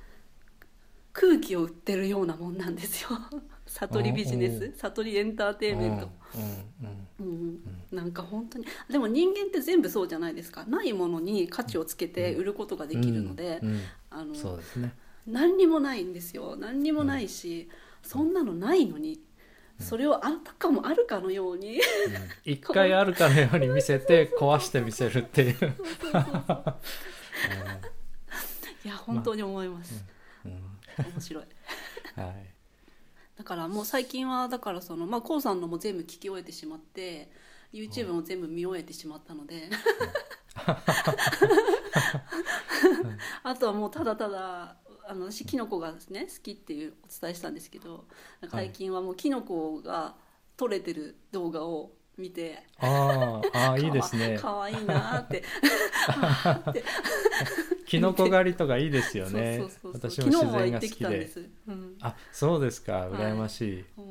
[1.13, 3.11] 空気を売ってるようなもんなんですよ。
[3.67, 6.11] 悟りビジネおス悟りエンターテインメント、
[7.21, 7.35] うんうん
[7.91, 7.97] うん。
[7.97, 10.65] なんか本当にでも人間って全部そうじゃないですか。
[10.65, 13.61] ないものに価値をつけて売ることができるので、
[14.11, 14.35] あの
[15.27, 16.57] 何にもないんですよ。
[16.57, 17.69] 何にもないし、
[18.03, 19.21] そんなのないのに
[19.79, 21.81] それをあったかもあるかのように。
[22.45, 25.55] 一回あるかのように見せて 壊してみせるっていう、
[28.85, 30.05] いや本当に思います、
[30.45, 30.53] うん。
[31.13, 31.45] 面白い。
[32.17, 32.47] はい。
[33.37, 37.31] だからもう最近はだからそのまあ k o さんのも全部聞き終えてしまって
[37.73, 39.69] YouTube も全部見終えてしまったので。
[43.43, 44.77] あとはもうただただ
[45.13, 48.07] あの私キノコがですね好きっていうお伝えしたんですけど
[48.51, 50.15] 最近はもうキノコが
[50.57, 54.39] 撮れてる動画を見てあーあー いいですね。
[54.39, 55.45] かわいいなーって。
[57.87, 59.63] キノコ狩りとかいいですよね。
[59.93, 61.31] 私も自然が好きで。
[61.67, 62.93] うん、あそうですか。
[62.93, 63.11] はい。
[63.11, 64.09] 羨ましい、もう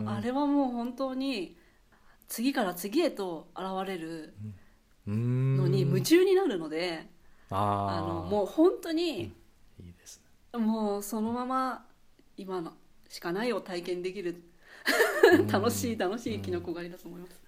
[0.00, 0.08] うん。
[0.10, 1.56] あれはもう本当に
[2.28, 4.34] 次から次へと現れる
[5.06, 7.08] のに夢中になるので、
[7.50, 9.32] ああのもう本当に、
[10.56, 11.84] もうそのまま
[12.36, 12.72] 今の
[13.08, 14.42] しかないを体験できる。
[15.32, 15.46] うん。
[15.46, 17.40] 楽しい楽しいキノコ狩りだと思います、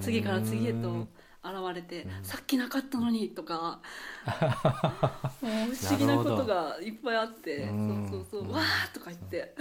[0.00, 1.08] 次から次へとうん
[1.44, 2.24] 現れて、うん。
[2.24, 3.82] さっきなかったのにとか。
[5.42, 8.50] もう不思議なことがいっぱいあってうんそうそうそう、うん。
[8.52, 9.54] わーとか言って。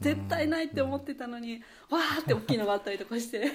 [0.00, 3.38] 絶対ないって思ってたのに、わーって大きいのがあったりとかして。
[3.38, 3.46] うん。
[3.46, 3.50] な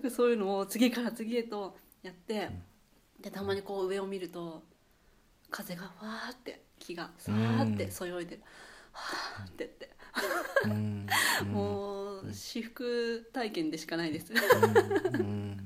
[0.00, 2.48] んかそういうのを次から次へとやって、
[3.20, 4.62] でたまにこう上を見ると
[5.52, 8.42] 風がわーって木がさーってそよいでる、
[8.92, 9.90] はーってって、
[10.64, 10.72] うん。
[11.42, 11.52] うん。
[11.52, 14.32] もう至福体験でしかないです。
[14.32, 14.40] うん。
[15.14, 15.64] うん。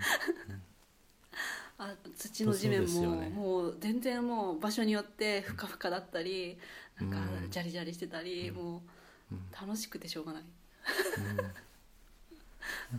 [1.79, 3.29] あ土の地面も、ね。
[3.29, 6.59] もう全然もう場所によってふかふかだったり
[6.99, 7.51] なんかうん。
[7.51, 8.83] ジャリジャリしてたり、も
[9.31, 9.47] ううん。
[9.53, 10.43] 楽しくてしょうがない、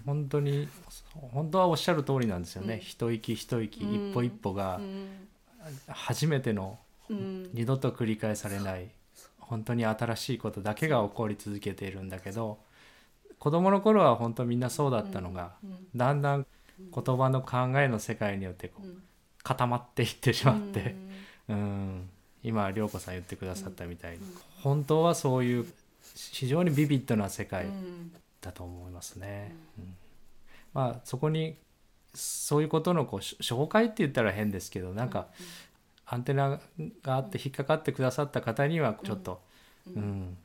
[0.06, 0.68] 本当に
[1.32, 2.80] 本当はおっしゃる通りなんですよね、うん。
[2.80, 5.27] 一息一息、うん一歩一歩がうん
[5.88, 7.50] 初めてのうん。
[7.54, 8.90] 二度と繰り返されない
[9.40, 12.60] 本当に新しいことだけが起こり続けているんだけど
[13.40, 15.88] 子供の頃は本当みんなそうだったのが、うん。
[15.96, 16.46] だんだん
[16.80, 19.04] 言葉の考えの世界によってこううん。
[19.44, 20.96] 固まっていってしまって、
[21.48, 21.56] うん。
[21.56, 22.10] うん、
[22.44, 24.24] 今涼子さん言ってくださったみたいに、うん。
[24.62, 25.66] 本当はそういう
[26.16, 28.12] 非常にビビッドな世界うん。
[28.42, 29.56] だと思いますね。
[29.78, 29.96] うん。
[30.74, 31.56] まあそこに
[32.14, 35.28] そういうことのこうし紹介って言ったら変ですけどなんか
[36.06, 36.60] アンテナ
[37.04, 39.42] があって引っかかってくださった方にはちょっと、
[39.88, 40.02] ううん。
[40.02, 40.38] ん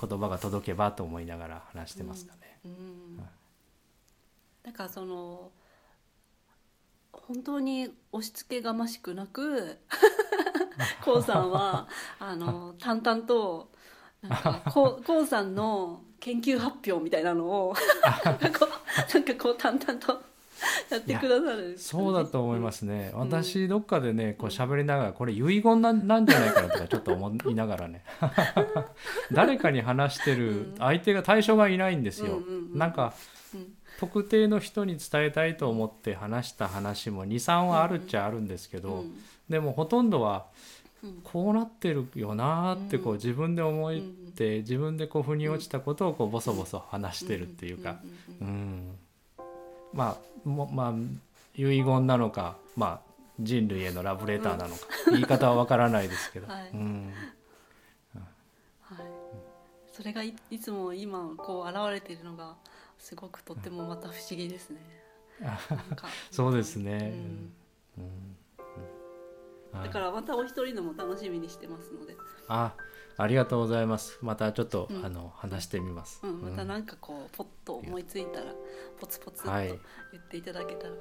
[0.00, 2.58] 言葉が届けばと思いながら話してますかね。
[2.64, 3.16] うん。
[3.18, 3.26] はい
[4.64, 5.50] だからその
[7.12, 9.78] 本当に押し付けがましくなく
[11.04, 11.86] k o さんは
[12.18, 13.70] あの淡々と
[14.22, 17.74] なんか k o さんの研究発表みたいなのを
[18.24, 20.22] なんかこうなんかこう淡々と
[20.90, 21.74] やってくださるね。
[21.76, 23.18] そうだと思いますね、ん。
[23.18, 28.04] 私どっかでねこう喋りながらこれ遺言なんなんじゃないかなとかちょっと思いながらね。
[29.32, 30.74] 誰かに話してるうん。
[30.78, 33.14] 相手が対象がいないんですよ、うんうんうんなんか
[33.54, 33.74] うん。
[33.98, 39.14] 特定の人に伝えたいと思って話した話も23はあるっちゃあるんですけど、うん
[39.48, 40.46] でもほとんどは
[41.02, 41.20] うん。
[41.22, 43.18] こうなってるよなーってこううん。
[43.18, 48.00] 自分で思うっんて自分でこう腑に落ちたことをこうボソボソ話してるっていうか、
[48.40, 48.46] うん。
[48.46, 48.98] うん、
[49.94, 50.94] まあもまあ
[51.56, 56.70] 遺言なのかまあ人類へのラブレターなのか、言い方はわからないですけど、 はい。
[56.72, 57.12] うん、
[58.80, 58.98] はい、
[59.92, 62.54] それがいいつも今こう現れているのが
[62.98, 64.80] すごくとってもまた不思議ですね。
[66.30, 67.12] そうですね。
[67.96, 68.04] うん。
[69.74, 69.82] うん。
[69.82, 72.16] だからまたお一人のも楽しみにしてますので、
[72.46, 72.72] あ
[73.16, 74.18] ありがとうございます。
[74.22, 75.04] またちょっと、うん。
[75.04, 76.68] あの話してみます、うん、またうん。
[76.68, 78.46] なんかこうポッと思いついたら
[79.00, 79.68] ポツポツっとはい。
[79.68, 79.76] 言
[80.20, 80.94] っていただけたら。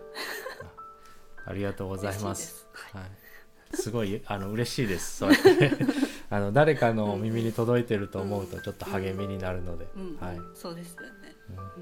[1.46, 2.48] ありがとうございます。
[2.48, 2.68] す。
[2.74, 3.02] はい。
[3.02, 5.18] はい、すごいあの嬉しいです。
[5.18, 5.72] そうやって。
[6.30, 11.36] あの誰かの耳に届いてると思うとちょっと励みになるので、うん、はい、そうですよね。
[11.50, 11.56] うん。
[11.56, 11.64] うん。
[11.64, 11.74] はい。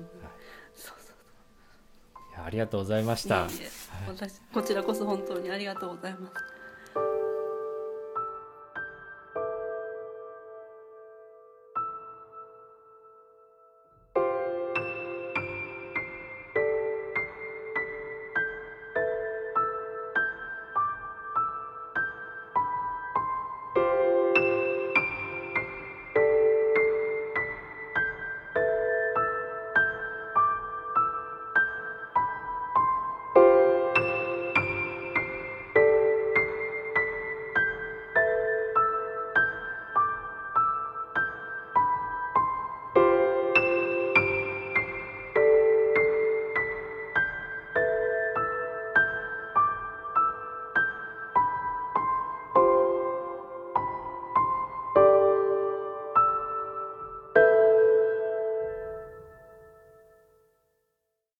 [0.75, 3.47] そうそういやありがとうございました。
[4.53, 6.61] こちらこそ本当にありがとうございます。